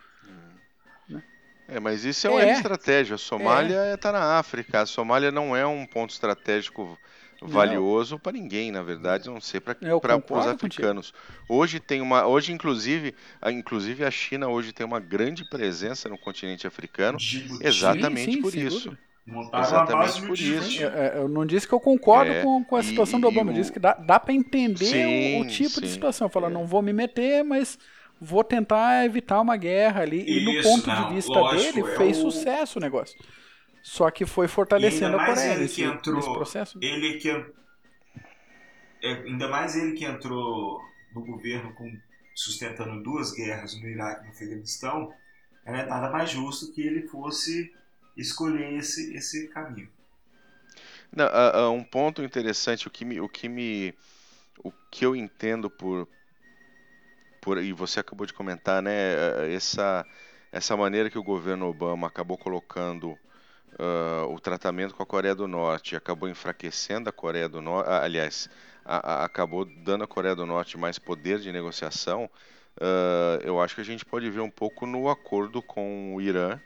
[1.67, 2.51] É, mas isso é uma é.
[2.51, 3.15] estratégia.
[3.15, 4.11] A Somália está é.
[4.13, 4.81] na África.
[4.81, 6.97] A Somália não é um ponto estratégico
[7.45, 11.11] valioso para ninguém, na verdade, não sei para os africanos.
[11.11, 11.43] Contigo.
[11.49, 16.17] Hoje tem uma, hoje inclusive, a, inclusive a China hoje tem uma grande presença no
[16.17, 17.17] continente africano,
[17.61, 18.89] exatamente sim, sim, por isso.
[18.89, 19.13] Dúvida.
[19.25, 20.83] Montaram Exatamente por isso.
[20.83, 23.51] É, eu não disse que eu concordo é, com, com a situação e, do Obama,
[23.51, 26.27] eu disse que dá, dá para entender sim, o, o, tipo sim, de situação.
[26.27, 26.53] Falar, é.
[26.53, 27.79] não vou me meter, mas
[28.23, 30.21] vou tentar evitar uma guerra ali.
[30.21, 32.31] Isso, e no ponto não, de vista lógico, dele, é fez o...
[32.31, 33.19] sucesso o negócio.
[33.81, 36.79] Só que foi fortalecendo a Coreia ele que entrou, nesse processo.
[36.81, 37.29] Ele que
[39.03, 40.81] é, ainda mais ele que entrou
[41.13, 41.91] no governo com,
[42.33, 45.13] sustentando duas guerras no Iraque e no Afeganistão,
[45.65, 47.73] é nada mais justo que ele fosse
[48.15, 49.89] escolher esse, esse caminho.
[51.11, 53.93] Não, uh, uh, um ponto interessante, o que me, o que me,
[54.63, 56.07] o que eu entendo por,
[57.43, 60.05] por e você acabou de comentar, né, essa
[60.51, 65.47] essa maneira que o governo Obama acabou colocando uh, o tratamento com a Coreia do
[65.47, 68.49] Norte, acabou enfraquecendo a Coreia do Norte, aliás,
[68.85, 72.29] a, a, acabou dando à Coreia do Norte mais poder de negociação.
[73.43, 76.59] eu acho que a gente pode ver um pouco no acordo com o Irã,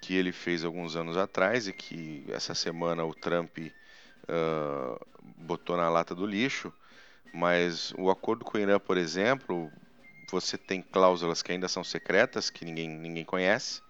[0.00, 5.06] que ele fez alguns anos atrás e que essa semana o Trump uh,
[5.36, 6.72] botou na lata do lixo.
[7.32, 9.70] Mas o acordo com o Irã, por exemplo,
[10.30, 13.80] você tem cláusulas que ainda são secretas, que ninguém, ninguém conhece.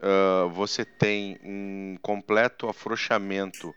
[0.00, 3.72] Uh, você tem um completo afrouxamento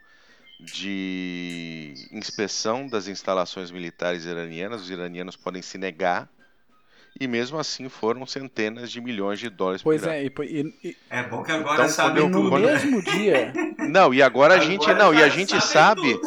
[0.60, 4.82] de inspeção das instalações militares iranianas.
[4.84, 6.30] Os iranianos podem se negar
[7.20, 11.24] e mesmo assim foram centenas de milhões de dólares pois por é, e, e, é
[11.24, 12.66] bom que agora então, sabe no quando...
[12.66, 13.54] mesmo dia.
[13.90, 16.20] Não, e agora a gente não, e a gente sabe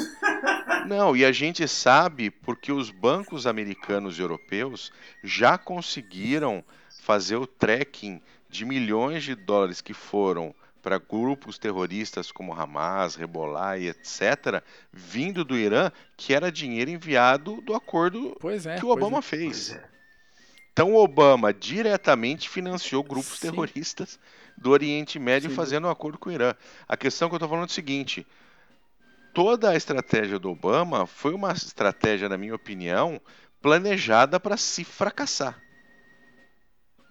[0.89, 4.91] Não, e a gente sabe porque os bancos americanos e europeus
[5.23, 6.65] já conseguiram
[7.03, 13.77] fazer o tracking de milhões de dólares que foram para grupos terroristas como Hamas, Hezbollah
[13.77, 18.35] e etc., vindo do Irã, que era dinheiro enviado do acordo
[18.67, 19.23] é, que o Obama é.
[19.23, 19.73] fez.
[19.73, 19.85] É.
[20.73, 23.51] Então, o Obama diretamente financiou grupos Sim.
[23.51, 24.19] terroristas
[24.57, 25.57] do Oriente Médio Sim.
[25.57, 26.55] fazendo um acordo com o Irã.
[26.89, 28.27] A questão que eu estou falando é o seguinte:
[29.39, 33.21] toda a estratégia do Obama foi uma estratégia, na minha opinião,
[33.63, 35.63] planejada para se fracassar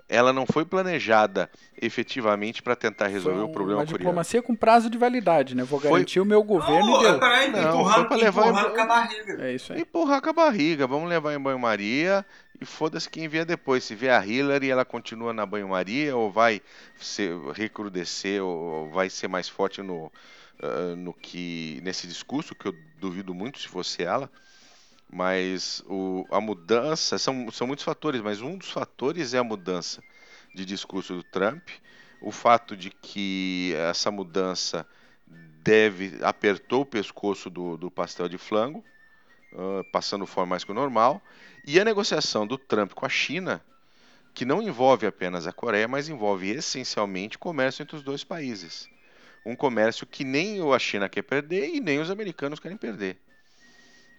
[0.09, 1.49] ela não foi planejada
[1.82, 3.97] efetivamente para tentar resolver o problema uma coreano.
[3.97, 5.63] diplomacia com prazo de validade, né?
[5.63, 6.21] Vou garantir foi...
[6.21, 7.19] o meu governo oh, e deu.
[7.19, 8.73] Peraí, não, empurrando, foi levar empurrando em...
[8.73, 9.45] com a barriga.
[9.45, 9.82] É isso aí.
[9.82, 10.88] Empurrar com a barriga.
[10.88, 12.25] Vamos levar em banho-maria
[12.59, 13.84] e foda-se quem vier depois.
[13.84, 16.61] Se vier a Hillary, ela continua na banho-maria ou vai
[16.97, 20.09] ser, recrudescer ou vai ser mais forte no,
[20.62, 24.30] uh, no que nesse discurso, que eu duvido muito se fosse ela.
[25.10, 30.03] Mas o, a mudança, são, são muitos fatores, mas um dos fatores é a mudança
[30.53, 31.70] de discurso do Trump,
[32.22, 34.86] o fato de que essa mudança
[35.64, 38.84] deve apertou o pescoço do, do pastel de flango,
[39.53, 41.22] uh, passando forma mais que o normal,
[41.66, 43.64] e a negociação do Trump com a China,
[44.34, 48.89] que não envolve apenas a Coreia, mas envolve essencialmente comércio entre os dois países.
[49.48, 53.18] Um comércio que nem a China quer perder e nem os americanos querem perder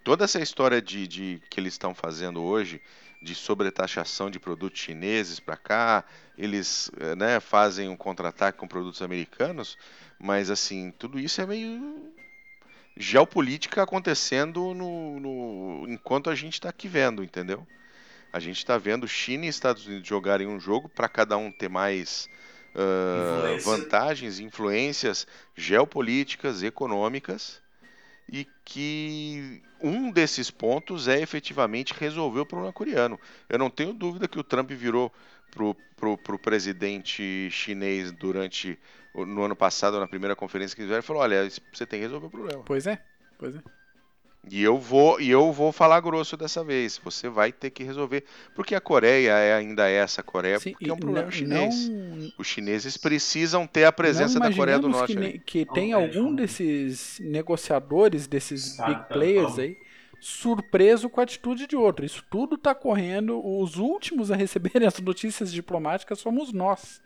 [0.03, 2.81] toda essa história de, de que eles estão fazendo hoje
[3.21, 6.03] de sobretaxação de produtos chineses para cá,
[6.37, 9.77] eles eh, né, fazem um contra-ataque com produtos americanos,
[10.17, 12.13] mas assim, tudo isso é meio
[12.97, 17.67] geopolítica acontecendo no, no enquanto a gente está aqui vendo, entendeu?
[18.31, 21.69] A gente está vendo China e Estados Unidos jogarem um jogo para cada um ter
[21.69, 22.29] mais
[22.75, 23.71] uh, Influência.
[23.71, 27.61] vantagens, influências geopolíticas, econômicas
[28.31, 33.19] e que um desses pontos é efetivamente resolver o problema coreano.
[33.49, 35.11] Eu não tenho dúvida que o Trump virou
[35.51, 38.77] pro, pro, pro presidente chinês durante
[39.15, 42.27] no ano passado, na primeira conferência que fizeram, e falou: olha, você tem que resolver
[42.27, 42.63] o problema.
[42.63, 43.01] Pois é,
[43.37, 43.59] pois é.
[44.47, 46.99] E eu vou e eu vou falar grosso dessa vez.
[47.03, 48.23] Você vai ter que resolver,
[48.55, 51.89] porque a Coreia é ainda essa Coreia, Sim, porque é um problema não, chinês.
[51.89, 55.15] Não, Os chineses precisam ter a presença da Coreia do Norte.
[55.15, 59.77] Que, que tem algum desses negociadores, desses big players aí,
[60.21, 62.05] surpreso com a atitude de outro.
[62.05, 63.45] Isso tudo está correndo.
[63.45, 67.01] Os últimos a receberem as notícias diplomáticas somos nós,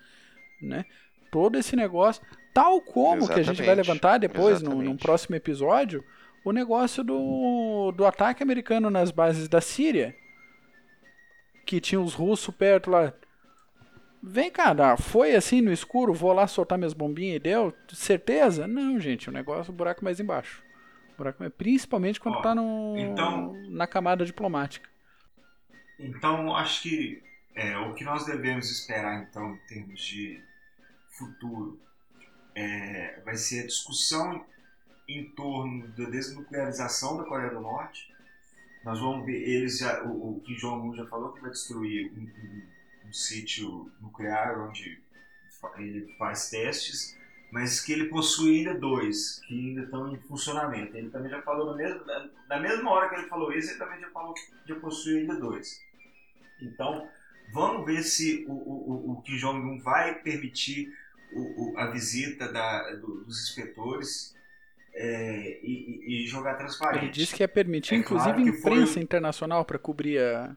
[0.62, 0.86] né?
[1.32, 2.22] Todo esse negócio,
[2.54, 3.34] tal como Exatamente.
[3.34, 6.06] que a gente vai levantar depois no, num próximo episódio
[6.44, 10.16] o negócio do, do ataque americano nas bases da Síria.
[11.66, 13.14] Que tinha os russos perto lá.
[14.22, 17.74] Vem cá, foi assim no escuro, vou lá soltar minhas bombinhas e deu?
[17.89, 18.66] Certeza?
[18.68, 20.64] Não, gente, o negócio o buraco mais embaixo.
[21.14, 22.54] O buraco, principalmente quando está
[22.98, 24.89] então, na camada diplomática.
[26.00, 27.22] Então, acho que
[27.54, 30.41] é, o que nós devemos esperar, então, em termos de
[31.10, 31.80] futuro,
[32.56, 34.46] é, vai ser a discussão
[35.08, 38.14] em torno da desnuclearização da Coreia do Norte.
[38.84, 42.22] Nós vamos ver, eles já, o, o Kim Jong-un já falou que vai destruir um,
[42.22, 45.01] um, um sítio nuclear onde
[45.78, 47.18] ele faz testes,
[47.51, 50.97] mas que ele possui ainda dois, que ainda estão em funcionamento.
[50.97, 53.99] Ele também já falou, na mesma, na mesma hora que ele falou isso, ele também
[54.01, 55.80] já falou que já possui ainda dois.
[56.62, 57.08] Então,
[57.54, 60.93] vamos ver se o, o, o Kim Jong-un vai permitir
[61.36, 64.36] o, a visita da, do, dos inspetores
[64.94, 67.06] é, e, e, jogar transparente.
[67.06, 69.02] Ele disse que ia permitir, é inclusive, claro imprensa foi...
[69.02, 70.56] internacional para cobrir a.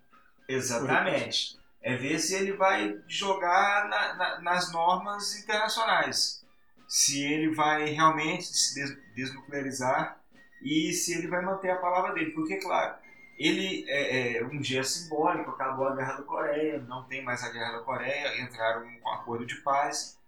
[0.49, 1.59] Exatamente.
[1.83, 6.45] É ver se ele vai jogar na, na, nas normas internacionais.
[6.89, 10.21] Se ele vai realmente se des desnuclearizar
[10.63, 12.33] e se ele vai manter a palavra dele.
[12.33, 12.97] Porque, claro,
[13.39, 17.51] ele é, é, um dia simbólico, acabou a Guerra da Coreia, não tem mais a
[17.51, 20.19] Guerra da Coreia, entraram com um acordo de paz,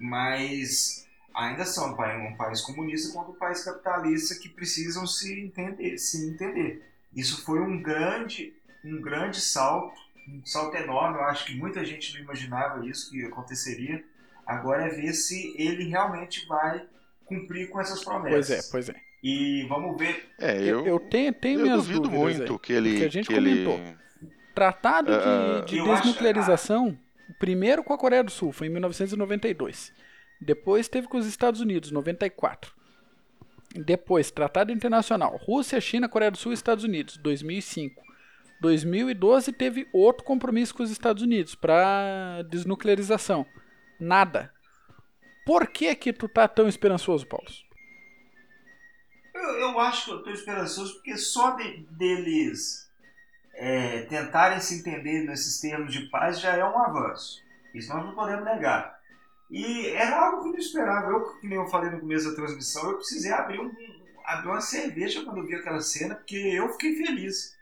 [0.00, 1.05] mas
[1.36, 6.82] ainda são um país, comunista contra um país capitalista que precisam se entender, se entender.
[7.14, 9.94] Isso foi um grande, um grande salto,
[10.26, 11.18] um salto enorme.
[11.18, 14.02] Eu acho que muita gente não imaginava isso que aconteceria.
[14.46, 16.86] Agora é ver se ele realmente vai
[17.26, 18.70] cumprir com essas promessas.
[18.70, 19.06] Pois é, pois é.
[19.22, 20.28] E vamos ver.
[20.38, 22.98] É, eu, eu tenho, tenho eu minhas duvido muito aí, que ele.
[22.98, 23.74] Que a gente que comentou.
[23.74, 23.96] Ele...
[24.54, 25.12] Tratado
[25.66, 27.38] de, de desnuclearização, acho...
[27.38, 29.92] primeiro com a Coreia do Sul, foi em 1992.
[30.40, 32.74] Depois teve com os Estados Unidos, 94.
[33.74, 35.36] Depois, Tratado Internacional.
[35.36, 38.02] Rússia, China, Coreia do Sul e Estados Unidos, 2005.
[38.60, 43.46] 2012 teve outro compromisso com os Estados Unidos para desnuclearização.
[44.00, 44.52] Nada.
[45.44, 47.46] Por que que tu tá tão esperançoso, Paulo?
[49.34, 52.90] Eu, eu acho que eu tô esperançoso porque só de, deles
[53.54, 57.42] é, tentarem se entender nesses termos de paz já é um avanço.
[57.74, 58.95] Isso nós não podemos negar.
[59.50, 61.10] E era algo que eu não esperava.
[61.10, 63.72] Eu, que nem eu falei no começo da transmissão, eu precisei abrir, um,
[64.24, 67.56] abrir uma cerveja quando eu vi aquela cena, porque eu fiquei feliz.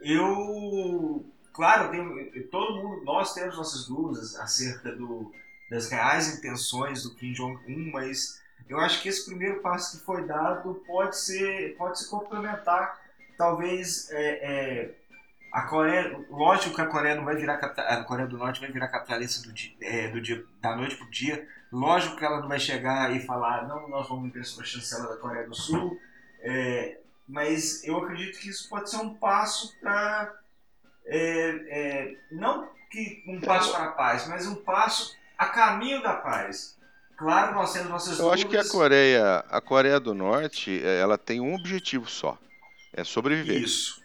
[0.00, 5.32] Eu, claro, tenho, todo mundo, nós temos nossas dúvidas acerca do,
[5.68, 10.24] das reais intenções do Kim Jong-un, mas eu acho que esse primeiro passo que foi
[10.24, 13.00] dado pode ser, pode se complementar,
[13.36, 14.94] talvez é, é,
[15.50, 18.88] a Coreia, lógico que a Coreia não vai virar a Coreia do Norte vai virar
[18.88, 21.46] capitalista do dia, é, do dia da noite pro dia.
[21.72, 25.16] Lógico que ela não vai chegar e falar não, nós vamos ver a chancela da
[25.16, 25.98] Coreia do Sul.
[26.40, 30.34] É, mas eu acredito que isso pode ser um passo para
[31.06, 36.14] é, é, não que um passo para a paz, mas um passo a caminho da
[36.14, 36.76] paz.
[37.16, 38.40] Claro, nós temos nossas Eu dúvidas.
[38.40, 42.38] acho que a Coreia, a Coreia do Norte, é, ela tem um objetivo só,
[42.92, 43.60] é sobreviver.
[43.60, 44.00] Isso.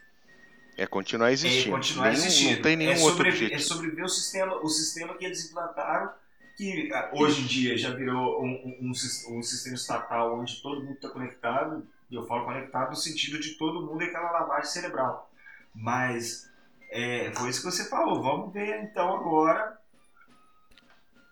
[0.77, 1.75] É continuar existindo.
[1.75, 2.55] É continuar Nenhum- existindo.
[2.55, 3.53] Não tem nenhum é outro objetivo.
[3.53, 6.11] É sobreviver o sistema, o sistema que eles implantaram,
[6.57, 8.47] que ah, hoje em dia já virou um,
[8.81, 12.89] um, um sis- um sistema estatal onde todo mundo está conectado, e eu falo conectado
[12.89, 15.31] no sentido de todo mundo é aquela lavagem cerebral.
[15.75, 16.49] Mas
[16.91, 18.21] é, foi isso que você falou.
[18.21, 19.77] Vamos ver então agora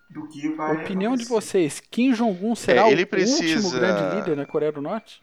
[0.10, 4.16] do que vai Opinião de vocês, Kim Jong-un será É, o ele último precisa- grande
[4.18, 5.20] líder na Coreia do Norte?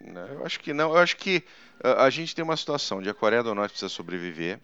[0.00, 0.90] Não, Eu acho que não.
[0.90, 1.44] Eu acho que
[1.82, 4.60] a gente tem uma situação de a Coreia do Norte precisa sobreviver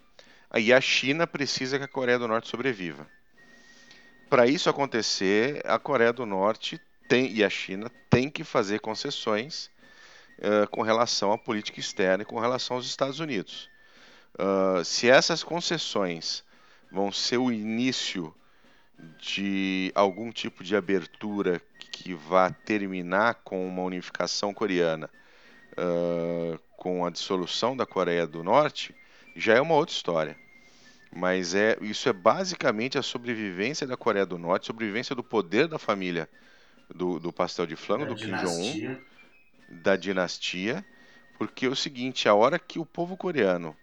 [0.55, 3.07] e a China precisa que a Coreia do Norte sobreviva.
[4.29, 9.71] Para isso acontecer, a Coreia do Norte tem e a China tem que fazer concessões
[10.43, 13.71] ah, com relação à política externa e com relação aos Estados Unidos.
[14.39, 16.45] Ah, se essas concessões
[16.91, 18.35] vão ser o início
[19.19, 21.61] de algum tipo de abertura
[21.91, 25.09] que vá terminar com uma unificação coreana
[25.77, 28.95] ah, com a dissolução da Coreia do Norte,
[29.35, 30.37] já é uma outra história.
[31.15, 35.79] Mas é, isso é basicamente a sobrevivência da Coreia do Norte, sobrevivência do poder da
[35.79, 36.29] família
[36.95, 39.01] do, do pastel de flango, Da do Kim Jong-un, dinastia.
[39.69, 40.85] da dinastia,
[41.39, 43.75] porque é o seguinte, a hora que o povo coreano,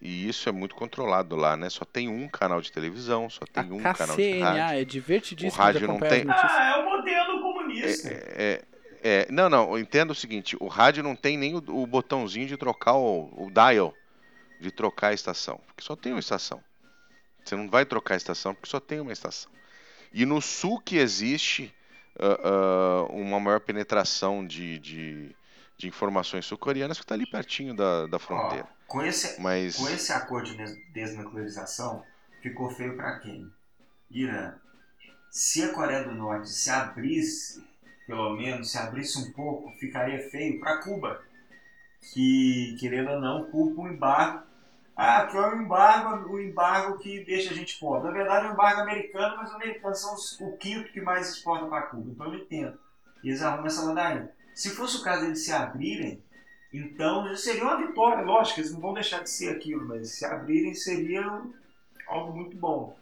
[0.00, 1.68] e isso é muito controlado lá, né?
[1.68, 4.62] Só tem um canal de televisão, só tem a um canal de rádio.
[4.62, 6.24] KCNA é divertidíssimo O rádio de não tem-.
[6.28, 8.08] Ah, é o modelo comunista.
[8.08, 8.62] É, é,
[9.30, 12.56] não, não, eu entendo o seguinte, o rádio não tem nem o, o botãozinho de
[12.56, 13.94] trocar o, o dial,
[14.60, 16.62] de trocar a estação, porque só tem uma estação.
[17.44, 19.50] Você não vai trocar a estação porque só tem uma estação.
[20.12, 21.74] E no sul que existe
[22.18, 25.36] ah, ah, uma maior penetração de, de,
[25.76, 28.68] de informações sul-coreanas que está ali pertinho da, da Ó, fronteira.
[28.86, 32.04] com esse, Mas Com esse acordo de des- desnuclearização,
[32.42, 33.50] ficou feio para quem?
[34.10, 34.54] Irã.
[35.30, 37.62] Se a Coreia do Norte se abrisse,
[38.08, 41.20] pelo menos, se abrisse um pouco, ficaria feio para Cuba.
[42.14, 44.46] Que, querendo ou não, culpa o embargo.
[44.96, 48.08] Ah, que é o embargo, o embargo que deixa a gente pobre.
[48.08, 51.28] Na verdade, é um embargo americano, mas os americanos são os- o quinto que mais
[51.28, 52.10] exporta para Cuba.
[52.10, 52.78] Então eu entendo.
[53.22, 54.30] E eles arrumam essa ladainha.
[54.54, 56.22] Se fosse o caso deles se abrirem,
[56.72, 60.72] então seria uma vitória, lógico, eles não vão deixar de ser aquilo, mas se abrirem
[60.72, 61.42] seria
[62.08, 62.96] algo muito bom.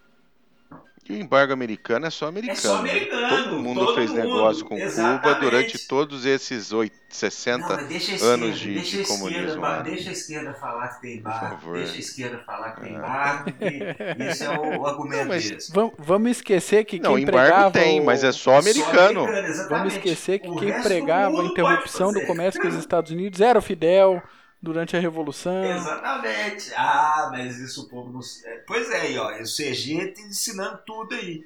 [1.09, 2.59] E o embargo americano é só americano.
[2.59, 2.91] É só né?
[2.91, 5.41] americano, Todo mundo todo fez mundo, negócio com Cuba exatamente.
[5.41, 9.77] durante todos esses oito, 60 Não, esquerda, anos de- deixa de a esquerda, comunismo, fa-
[9.77, 9.83] né?
[9.85, 12.97] deixa a esquerda falar que tem embargo, deixa a esquerda falar que tem É.
[12.99, 14.53] embargo, porque esse é o,
[14.83, 15.71] o argumento Não, mas- deles.
[15.71, 19.21] Vam- Vamos esquecer que Não, quem embargo tem, o- mas é só americano.
[19.21, 19.69] americano, exatamente.
[19.79, 23.57] Vamos esquecer que O quem pregava a interrupção do comércio com os Estados Unidos era
[23.59, 24.21] o Fidel
[24.61, 25.65] durante a Revolução.
[25.65, 26.73] Exatamente.
[26.75, 28.21] Ah, mas isso o povo não.
[28.21, 29.31] é, Pois é, aí, ó.
[29.41, 31.45] O CG te ensinando tudo aí.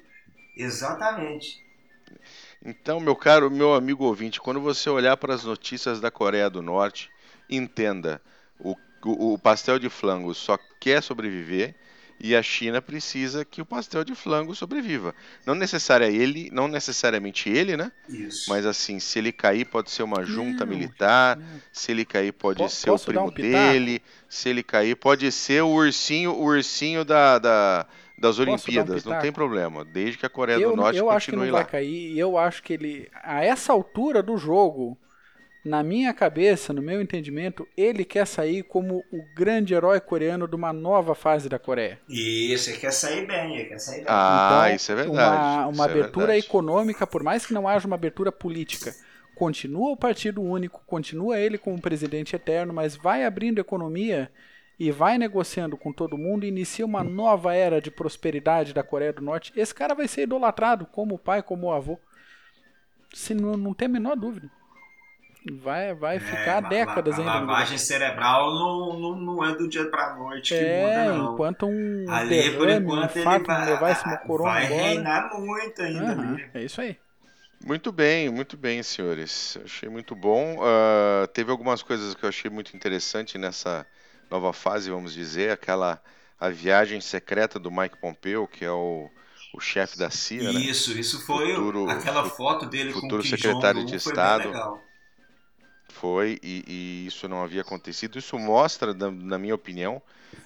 [0.55, 1.63] Exatamente.
[2.63, 6.61] Então, meu caro, meu amigo ouvinte, quando você olhar para as notícias da Coreia do
[6.61, 7.09] Norte,
[7.49, 8.21] entenda,
[8.59, 11.75] o, o, o pastel de flango só quer sobreviver
[12.23, 15.15] e a China precisa que o pastel de flango sobreviva.
[15.45, 17.91] Não necessária ele, não necessariamente ele, né?
[18.09, 18.49] Isso.
[18.49, 21.61] Mas assim, se ele cair pode ser uma junta Não, militar, não.
[21.71, 25.61] se ele cair pode Po- ser o primo um dele, se ele cair pode ser
[25.63, 27.87] o ursinho, o ursinho da, da-
[28.17, 31.09] das dar um Olimpíadas, não tem problema, desde que a Coreia Eu, do Norte eu
[31.09, 31.65] acho que não continue vai lá.
[31.65, 34.97] cair e eu acho que ele, a essa altura do jogo,
[35.63, 40.55] na minha cabeça, no meu entendimento, ele quer sair como o grande herói coreano de
[40.55, 41.99] uma nova fase da Coreia.
[42.07, 44.05] Isso, ele quer sair bem, ele quer sair bem.
[44.07, 45.57] Ah, Então, isso é verdade.
[45.57, 46.47] Uma, uma é abertura verdade.
[46.47, 48.95] econômica, por mais que não haja uma abertura política,
[49.33, 54.31] continua o partido único, continua ele como presidente eterno, mas vai abrindo economia
[54.79, 59.13] e vai negociando com todo mundo e inicia uma nova era de prosperidade da Coreia
[59.13, 61.99] do Norte, esse cara vai ser idolatrado como pai, como avô.
[63.13, 64.49] Se não, não tem a menor dúvida.
[65.43, 67.31] Vai, vai É, ficar ma- décadas a, ainda.
[67.31, 71.05] A no lavagem cerebral não, não, não é do dia pra noite que é, muda,
[71.17, 71.33] não.
[71.33, 74.65] enquanto um Ali, por derrame, um enquanto, ele infarto não vai, levar esse corona vai
[74.65, 74.81] embora.
[74.89, 76.49] reinar muito ainda ali.
[76.53, 76.97] é isso aí.
[77.63, 79.57] Muito bem, muito bem, senhores.
[79.63, 80.59] Achei muito bom.
[80.63, 83.85] Ah, teve algumas coisas que eu achei muito interessante nessa
[84.29, 86.01] nova fase, vamos dizer, aquela
[86.39, 89.09] a viagem secreta do Mike Pompeo, que é o,
[89.53, 90.59] o chefe da CIA, né?
[90.59, 94.51] Isso, isso foi Futuro- aquela foto dele com o futuro Kim secretário de foi Estado.
[95.91, 98.17] Foi, e, e isso não havia acontecido.
[98.17, 100.01] Isso mostra, na, na minha opinião,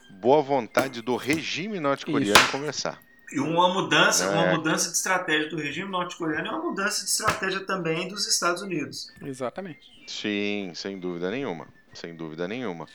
[0.10, 3.02] boa vontade do regime norte-coreano conversar.
[3.32, 4.56] E uma mudança, uma É.
[4.58, 9.12] mudança de estratégia do regime norte-coreano é uma mudança de estratégia também dos Estados Unidos.
[9.24, 9.92] Exatamente.
[10.08, 11.68] Sim, sem dúvida nenhuma.
[11.94, 12.88] Sem dúvida nenhuma.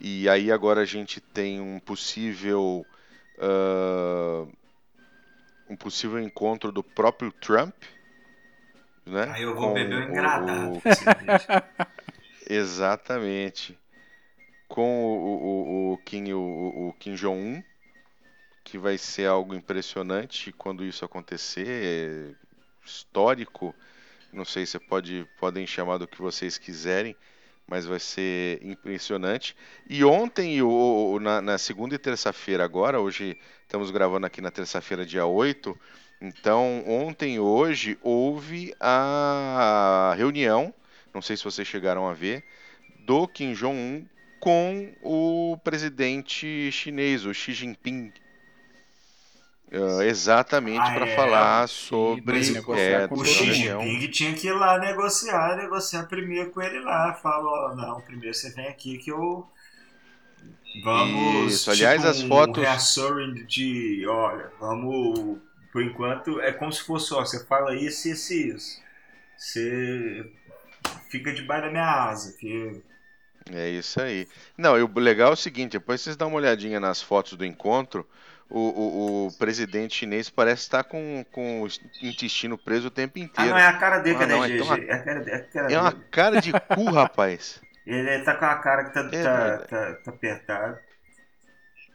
[0.00, 2.86] E aí agora a gente tem um possível.
[3.38, 4.46] ah,
[5.70, 7.74] um possível encontro do próprio Trump.
[9.08, 9.26] Né?
[9.34, 10.76] Aí eu vou com beber o- engradado.
[10.76, 10.82] o-.
[12.48, 13.78] Exatamente.
[14.68, 17.62] Com o, o, o Kim, o, o Kim Jong-un,
[18.62, 22.34] que vai ser algo impressionante quando isso acontecer, é
[22.84, 23.74] histórico.
[24.32, 27.16] Não sei se pode, podem chamar do que vocês quiserem,
[27.66, 29.56] mas vai ser impressionante.
[29.88, 35.06] E ontem, o- na, na segunda e terça-feira, agora, hoje estamos gravando aqui na terça-feira,
[35.06, 35.78] dia 8.
[36.20, 40.74] Então, ontem e hoje houve a reunião,
[41.14, 42.44] não sei se vocês chegaram a ver,
[43.00, 44.04] do Kim Jong-un
[44.40, 48.12] com o presidente chinês, o Xi Jinping.
[49.70, 51.14] Ah, exatamente Ah, para é?
[51.14, 52.38] falar sobre
[52.76, 53.52] é, O Xi.
[53.52, 57.14] Jinping tinha que ir lá negociar, negociar primeiro com ele lá.
[57.14, 59.46] Fala, não, primeiro você vem aqui que eu.
[60.82, 61.52] Vamos.
[61.52, 64.06] Isso, aliás, tipo, as um fotos- reassuring de.
[64.06, 65.38] Olha, vamos.
[65.72, 68.82] Por enquanto, é como se fosse, ó, você fala isso, isso e isso.
[69.36, 70.32] Você
[71.10, 72.82] fica debaixo da minha asa, que
[73.50, 74.28] É isso aí.
[74.56, 77.44] Não, e o legal é o seguinte, depois vocês dão uma olhadinha nas fotos do
[77.44, 78.06] encontro,
[78.48, 81.68] o, o, o presidente chinês parece estar com, com o
[82.02, 83.46] intestino preso o tempo Ah, inteiro.
[83.46, 85.44] não, é a cara dele, Ah, cadê, não, então a- É a cara, é a
[85.48, 87.62] cara É uma cara de cu, rapaz.
[87.86, 89.68] Ele tá com a cara que tá, É tá, verdade.
[89.68, 90.82] tá, tá apertada.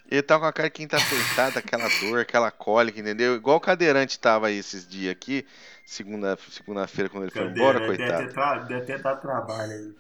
[0.10, 3.36] Ele tá com a cara de quem tá apertado, aquela dor, aquela cólica, entendeu?
[3.36, 5.46] Igual o cadeirante tava aí esses dias aqui,
[5.86, 8.68] segunda- segunda-feira, quando ele foi embora, Deve coitado.
[8.68, 9.94] deve ter dado trabalho aí.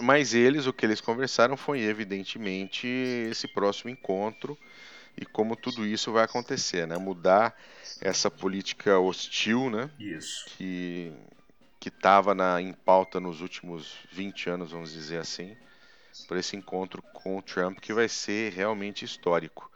[0.00, 4.56] Mas eles, o que eles conversaram foi, evidentemente, esse próximo encontro
[5.16, 6.96] e como tudo isso vai acontecer, né?
[6.98, 7.54] Mudar
[8.00, 9.90] essa política hostil, né?
[9.98, 10.46] Isso.
[10.56, 11.12] que
[11.80, 15.56] que estava em pauta nos últimos 20 anos, vamos dizer assim,
[16.26, 19.70] por esse encontro com o Trump, que vai ser realmente histórico.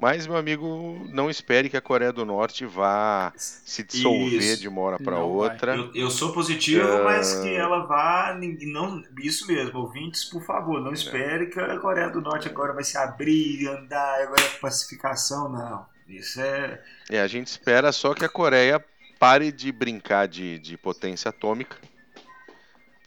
[0.00, 4.60] Mas, meu amigo, não espere que a Coreia do Norte vá se dissolver Isso.
[4.60, 5.74] de uma hora para outra.
[5.74, 7.02] Eu, eu sou positivo, Ah.
[7.02, 8.38] mas que ela vá.
[8.62, 12.84] Não, isso mesmo, ouvintes, por favor, não espere que a Coreia do Norte agora vai
[12.84, 15.84] se abrir, andar, agora é pacificação, não.
[16.08, 16.80] Isso é.
[17.10, 18.82] É, a gente espera só que a Coreia
[19.18, 21.76] pare de brincar de, de potência atômica,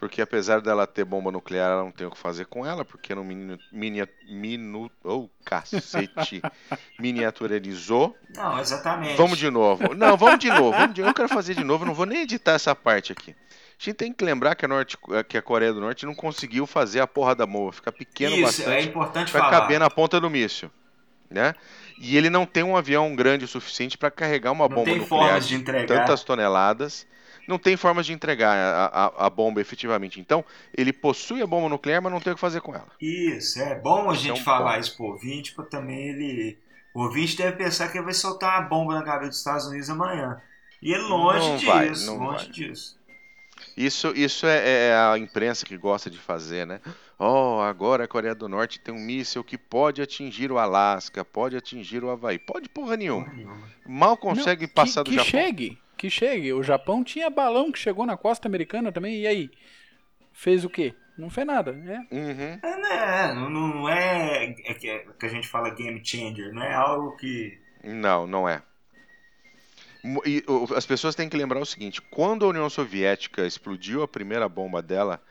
[0.01, 3.13] porque apesar dela ter bomba nuclear, ela não tem o que fazer com ela, porque
[3.13, 6.41] no mini, mini, minu, oh, cacete,
[6.99, 8.17] miniaturizou.
[8.35, 9.15] Não, exatamente.
[9.15, 9.93] Vamos de novo.
[9.93, 10.71] Não, vamos de novo.
[10.71, 11.01] Vamos de...
[11.01, 13.29] Eu quero fazer de novo, eu não vou nem editar essa parte aqui.
[13.29, 14.97] A gente tem que lembrar que a, Norte,
[15.29, 18.63] que a Coreia do Norte não conseguiu fazer a porra da bomba, fica pequeno Isso,
[18.63, 19.51] é bastante importante para falar.
[19.61, 20.71] caber na ponta do míssil,
[21.29, 21.53] né?
[21.99, 24.97] E ele não tem um avião grande o suficiente para carregar uma Não bomba tem
[24.97, 25.85] nuclear formas de entregar.
[25.99, 27.05] tantas toneladas.
[27.51, 30.19] Não tem formas de entregar a, a- a bomba efetivamente.
[30.19, 30.43] Então,
[30.75, 32.87] ele possui a bomba nuclear, mas não tem o que fazer com ela.
[32.99, 34.81] Isso, é bom a é gente um falar ponto.
[34.81, 36.57] isso pro ouvinte, pra também ele.
[36.93, 39.89] O ouvinte deve pensar que ele vai soltar uma bomba na cabeça dos Estados Unidos
[39.89, 40.41] amanhã.
[40.81, 42.53] E é longe Não disso, vai, não longe vai.
[42.53, 42.99] disso.
[43.77, 46.81] Isso, isso é, é a imprensa que gosta de fazer, né?
[47.19, 51.55] Oh, agora a Coreia do Norte tem um míssil que pode atingir o Alasca, pode
[51.55, 52.39] atingir o Havaí.
[52.39, 53.25] Pode porra nenhuma.
[53.25, 53.67] Porra nenhuma.
[53.85, 55.29] Mal consegue Não, passar que, do que Japão.
[55.29, 56.51] chegue, que chegue.
[56.51, 59.51] O Japão tinha balão que chegou na costa americana também, e aí?
[60.33, 60.95] Fez o quê?
[61.15, 62.07] Não fez nada, né?
[62.11, 62.59] Uhum.
[62.63, 63.33] É, né?
[63.35, 67.15] Não, não é, é que, é que a gente fala game changer, não é algo
[67.17, 67.59] que.
[67.83, 68.63] Não, não é.
[70.25, 74.07] E, o- as pessoas têm que lembrar o seguinte: quando a União Soviética explodiu a
[74.07, 75.21] primeira bomba dela,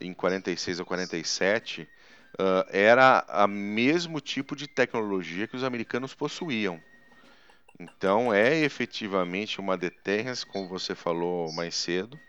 [0.00, 1.88] em 46 ou 47,
[2.38, 6.80] ah, era a mesmo tipo de tecnologia que os americanos possuíam.
[7.82, 12.20] Então é efetivamente uma deterrence, como você falou mais cedo,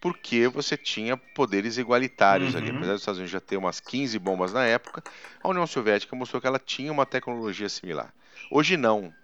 [0.00, 2.60] porque você tinha poderes igualitários Uhum.
[2.60, 2.70] ali.
[2.70, 5.02] Apesar dos Estados Unidos já ter umas 15 bombas na época,
[5.42, 8.14] a União Soviética mostrou que ela tinha uma tecnologia similar.
[8.50, 9.14] Hoje não.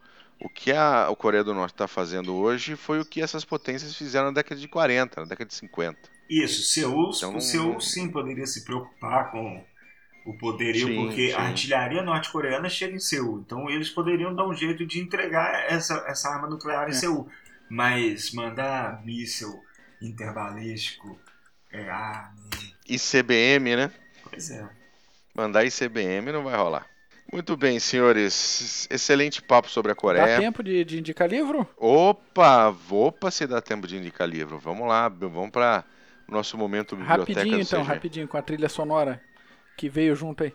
[0.40, 3.96] O que a, a Coreia do Norte está fazendo hoje foi o que essas potências
[3.96, 6.10] fizeram na década de 40, na década de 50.
[6.28, 9.66] Isso, Seul, Então não- o Seul sim poderia se preocupar com
[10.28, 11.32] o poderio, Sim, porque sim.
[11.34, 13.40] a artilharia norte-coreana chega em Seul.
[13.40, 16.94] Então eles poderiam dar um jeito de entregar essa, essa arma nuclear em É.
[16.94, 17.26] Seul.
[17.70, 19.62] Mas mandar míssil
[20.02, 21.18] interbalístico.
[21.72, 22.68] É, ah, né?
[22.88, 23.90] ICBM, né?
[24.22, 24.68] pois é.
[25.34, 26.86] Mandar ICBM não vai rolar.
[27.32, 28.86] Muito bem, senhores.
[28.90, 30.38] Excelente papo sobre a Dá Coreia.
[30.38, 31.66] tempo de, de indicar livro?
[31.76, 34.59] Opa, opa, se dá tempo de indicar livro.
[34.59, 35.84] Vamos lá, vamos para
[36.26, 37.88] o nosso momento biblioteca Rapidinho então, CG.
[37.88, 39.22] rapidinho, com a trilha sonora
[39.78, 40.52] que veio junto aí.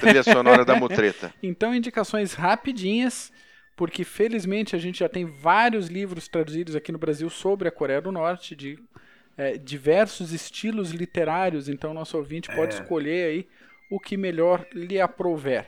[0.00, 1.32] Trilha sonora da mutreta.
[1.42, 3.30] Então, indicações rapidinhas,
[3.76, 8.00] porque felizmente a gente já tem vários livros traduzidos aqui no Brasil sobre a Coreia
[8.00, 8.78] do Norte, de
[9.36, 12.80] é, diversos estilos literários, então nosso ouvinte pode É.
[12.80, 13.48] escolher aí
[13.90, 15.66] o que melhor lhe aprouver.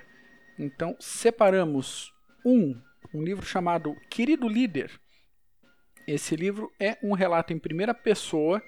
[0.59, 2.12] Então, separamos
[2.44, 2.74] um,
[3.12, 4.90] um livro chamado Querido Líder.
[6.06, 8.62] Esse livro é um relato em primeira pessoa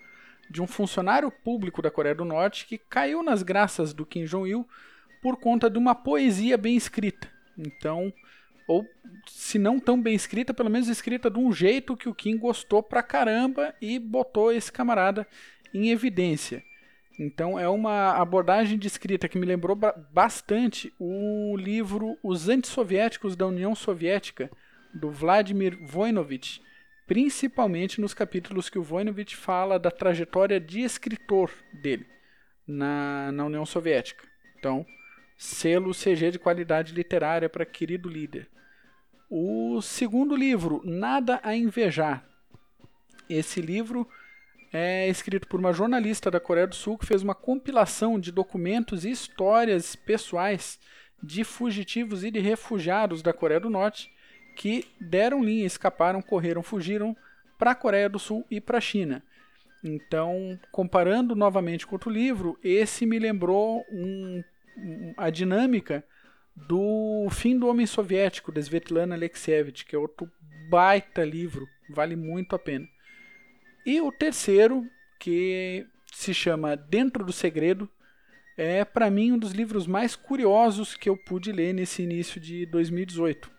[0.51, 4.67] de um funcionário público da Coreia do Norte que caiu nas graças do Kim Jong-il
[5.23, 7.29] por conta de uma poesia bem escrita.
[7.59, 8.13] Então,
[8.69, 8.87] ou
[9.29, 12.83] se não tão bem escrita, pelo menos escrita de um jeito que o Kim gostou
[12.83, 15.27] pra caramba e botou esse camarada
[15.73, 16.63] em evidência.
[17.19, 23.35] Então é uma abordagem de escrita que me lembrou ba- bastante o livro Os Antissoviéticos
[23.35, 24.51] da União Soviética,
[24.93, 26.61] do Vladimir Voinovich,
[27.07, 32.07] principalmente nos capítulos que o Voinovich fala da trajetória de escritor dele
[32.67, 34.27] na, na União Soviética.
[34.59, 34.85] Então,
[35.37, 38.49] selo CG de qualidade literária para querido líder.
[39.31, 42.25] O segundo livro, Nada a Invejar.
[43.29, 44.09] Esse livro
[44.73, 49.05] é escrito por uma jornalista da Coreia do Sul que fez uma compilação de documentos
[49.05, 50.79] e histórias pessoais
[51.23, 54.11] de fugitivos e de refugiados da Coreia do Norte
[54.57, 57.15] que deram linha, escaparam, correram, fugiram
[57.59, 59.23] para a Coreia do Sul e para a China.
[59.85, 64.43] Então, comparando novamente com outro livro, esse me lembrou um-
[64.77, 66.03] um- a dinâmica
[66.57, 70.29] do Fim do Homem Soviético, da Svetlana Alexievich, que é outro
[70.71, 72.89] baita livro, vale muito a pena.
[73.85, 74.85] E o terceiro,
[75.21, 77.89] que se chama Dentro do Segredo,
[78.57, 82.65] é para mim um dos livros mais curiosos que eu pude ler nesse início de
[82.67, 83.56] 2018.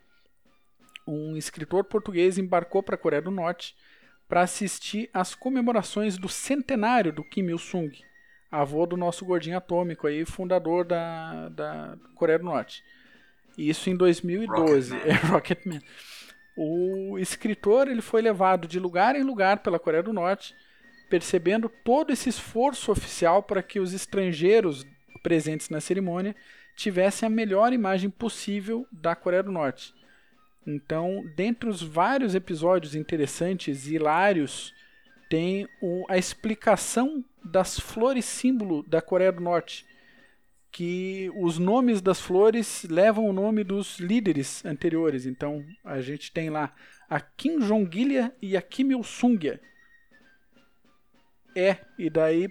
[1.08, 3.76] Um escritor português embarcou para a Coreia do Norte
[4.28, 7.92] para assistir às comemorações do centenário do Kim Il-sung,
[8.52, 12.84] avô do nosso gordinho atômico aí, fundador da, da Coreia do Norte.
[13.58, 15.10] Isso em 2012, Rocketman.
[15.10, 15.82] é Rocketman.
[16.58, 20.54] O escritor ele foi levado de lugar em lugar pela Coreia do Norte,
[21.10, 24.86] percebendo todo esse esforço oficial para que os estrangeiros
[25.24, 26.36] presentes na cerimônia
[26.76, 29.94] tivessem a melhor imagem possível da Coreia do Norte.
[30.68, 34.74] Então, dentre os vários episódios interessantes e hilários,
[35.30, 39.86] tem o- a explicação das flores símbolo da Coreia do Norte,
[40.70, 45.26] que os nomes das flores levam o nome dos líderes anteriores.
[45.26, 46.74] Então, a gente tem lá
[47.10, 49.62] a Kim Jong-ilha e a Kim Il-sungia.
[51.56, 52.50] É, e daí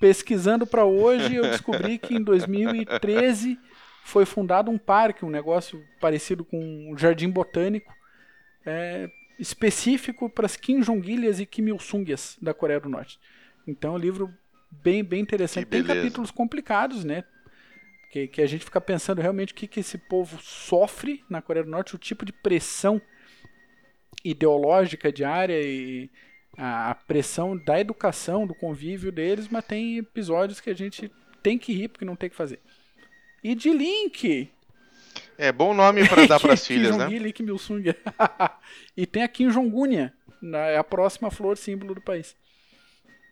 [0.00, 3.58] pesquisando para hoje eu descobri que em 2013
[4.04, 6.58] foi fundado um parque, um negócio parecido com
[6.92, 7.92] um jardim botânico,
[8.64, 13.18] é, específico para as Kim Jong-ilhas e Kim Il-sungias da Coreia do Norte.
[13.66, 14.32] Então, é um livro
[14.70, 15.66] bem, bem interessante.
[15.66, 17.24] Tem capítulos complicados, né?
[18.10, 21.64] Que, que a gente fica pensando realmente o que, que esse povo sofre na Coreia
[21.64, 23.00] do Norte, o tipo de pressão
[24.22, 26.10] ideológica diária e
[26.58, 31.10] a, a pressão da educação, do convívio deles, mas tem episódios que a gente
[31.42, 32.60] tem que rir porque não tem o que fazer.
[33.44, 34.50] E de Link,
[35.36, 37.04] É bom nome para dar para as filhas, né?
[37.04, 37.84] Jong-il e Kim Il-sung.
[38.96, 42.34] e tem a Kim Jong-unia, na- é a próxima flor símbolo do país.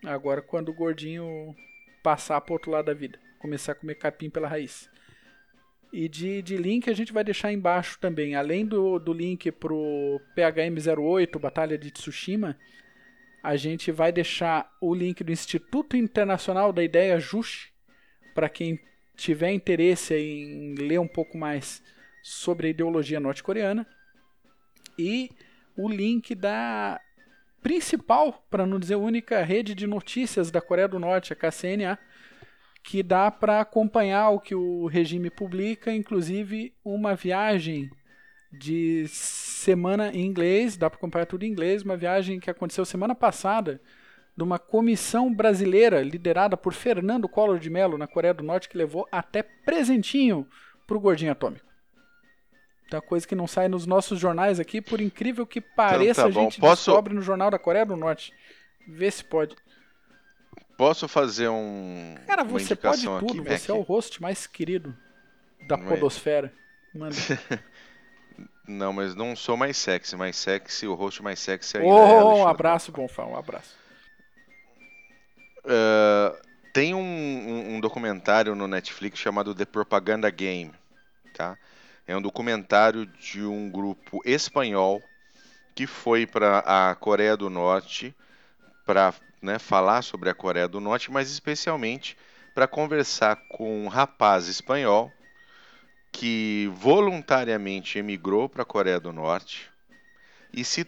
[0.05, 1.55] Agora, quando o gordinho
[2.03, 4.91] passar pro outro lado da vida, começar a comer capim pela raiz.
[5.93, 10.21] E de, de link a gente vai deixar embaixo também, além do, do link pro
[10.37, 12.59] PHM08, Batalha de Tsushima,
[13.43, 17.71] a gente vai deixar o link do Instituto Internacional da Ideia JUSH,
[18.35, 18.81] para quem
[19.23, 21.81] tiver interesse em ler um pouco mais
[22.23, 23.86] sobre a ideologia norte-coreana,
[24.99, 25.31] e
[25.77, 27.01] o link da
[27.62, 31.99] principal, para não dizer única, rede de notícias da Coreia do Norte, a KCNA,
[32.82, 37.89] que dá para acompanhar o que o regime publica, inclusive uma viagem
[38.53, 43.15] de semana em inglês, dá para acompanhar tudo em inglês, uma viagem que aconteceu semana
[43.15, 43.81] passada
[44.37, 48.79] de uma comissão brasileira liderada por Fernando Collor de Mello na Coreia do Norte que
[48.79, 50.47] levou até presentinho
[50.87, 51.67] pro gordinho atômico.
[52.93, 56.41] É coisa que não sai nos nossos jornais aqui, por incrível que pareça, Então tá
[56.41, 58.35] a gente Posso- descobre no jornal da Coreia do Norte.
[58.87, 59.57] Vê se pode.
[60.77, 62.15] Posso fazer um.
[62.27, 63.17] Cara, você pode tudo.
[63.31, 64.95] aqui, você é o host mais querido
[65.67, 65.89] da Não é?
[65.89, 66.53] podosfera.
[66.95, 67.15] Mano.
[68.69, 70.15] Não, mas não sou mais sexy.
[70.17, 73.77] Mais sexy, o host mais sexy ainda é Oh, um Alexandre abraço, Bonfá, um abraço.
[75.65, 76.37] Uh,
[76.73, 80.73] tem um, um- um documentário no Netflix chamado The Propaganda Game,
[81.35, 81.57] tá?
[82.07, 85.03] É um documentário de um grupo espanhol
[85.75, 86.59] que foi para
[86.91, 88.15] a Coreia do Norte
[88.85, 89.15] para
[89.61, 92.17] falar sobre a Coreia do Norte, mas especialmente
[92.55, 95.13] para conversar com um rapaz espanhol
[96.11, 99.71] que voluntariamente emigrou para a Coreia do Norte
[100.53, 100.87] e se,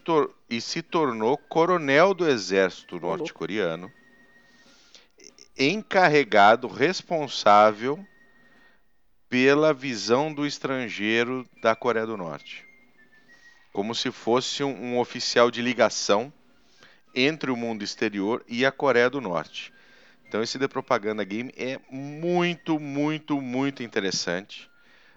[0.50, 3.90] e se tornou coronel do exército norte-coreano
[5.58, 8.04] encarregado, responsável
[9.28, 12.64] pela visão do estrangeiro da Coreia do Norte.
[13.72, 16.32] Como se fosse um, um oficial de ligação
[17.14, 19.72] entre o mundo exterior e a Coreia do Norte.
[20.26, 24.68] Então esse The Propaganda Game é muito, muito, muito interessante.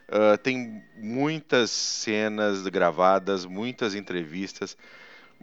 [0.10, 4.78] Ah, tem muitas cenas gravadas, muitas entrevistas,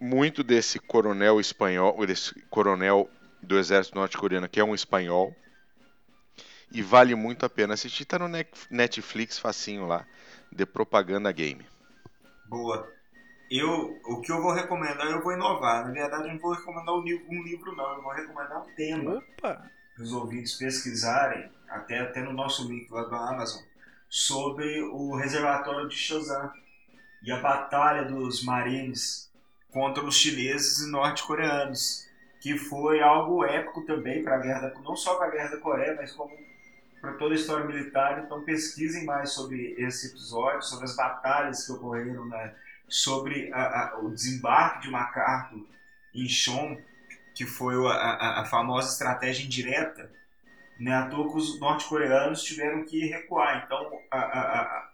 [0.00, 3.08] muito desse coronel espanhol, desse coronel
[3.44, 5.34] do exército norte-coreano que é um espanhol.
[6.72, 8.04] E vale muito a pena assistir.
[8.04, 10.04] Tá no Net- Netflix facinho lá,
[10.56, 11.64] The Propaganda Game.
[12.46, 12.92] Boa.
[13.50, 15.86] Eu, o que eu vou recomendar, eu vou inovar.
[15.86, 17.94] Na verdade, eu não vou recomendar um livro, um livro não.
[17.94, 19.22] Eu vou recomendar um tema.
[19.38, 19.70] Opa!
[19.98, 23.62] os ouvintes pesquisarem, até, até no nosso link lá do Amazon,
[24.08, 26.52] sobre o reservatório de Shozan
[27.22, 29.30] e a batalha dos marines
[29.70, 32.08] contra os chineses e norte-coreanos,
[32.44, 35.96] que foi algo épico também para a guerra, não só para a guerra da Coreia,
[35.96, 36.36] mas como
[37.00, 38.22] para toda a história militar.
[38.22, 42.54] Então pesquisem mais sobre esse episódio, sobre as batalhas que ocorreram, né,
[42.86, 45.66] sobre a- a- o desembarque de MacArthur
[46.14, 46.76] em Chon,
[47.34, 50.12] que foi a, a- famosa estratégia indireta,
[50.78, 53.62] né, à toa que os norte-coreanos tiveram que recuar.
[53.64, 54.90] Então, a, a-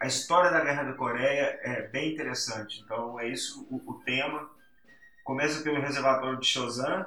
[0.00, 2.80] a história da Guerra da Coreia é bem interessante.
[2.82, 4.53] Então, é isso o, o tema.
[5.24, 7.06] Começa pelo reservatório de Shozan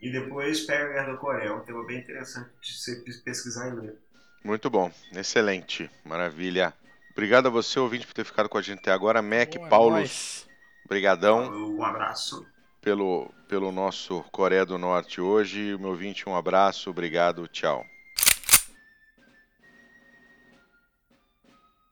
[0.00, 1.48] e depois pega a Guerra da Coreia.
[1.48, 3.98] É um tema bem interessante de você pesquisar e ler.
[4.44, 6.72] Muito bom, excelente, maravilha.
[7.12, 9.22] Obrigado a você, ouvinte, por ter ficado com a gente até agora.
[9.22, 10.46] Mac, Boa, Paulo, nós.
[10.86, 12.46] brigadão Um abraço.
[12.80, 15.76] pelo, pelo nosso Coreia do Norte hoje.
[15.78, 17.84] Meu ouvinte, um abraço, obrigado, tchau.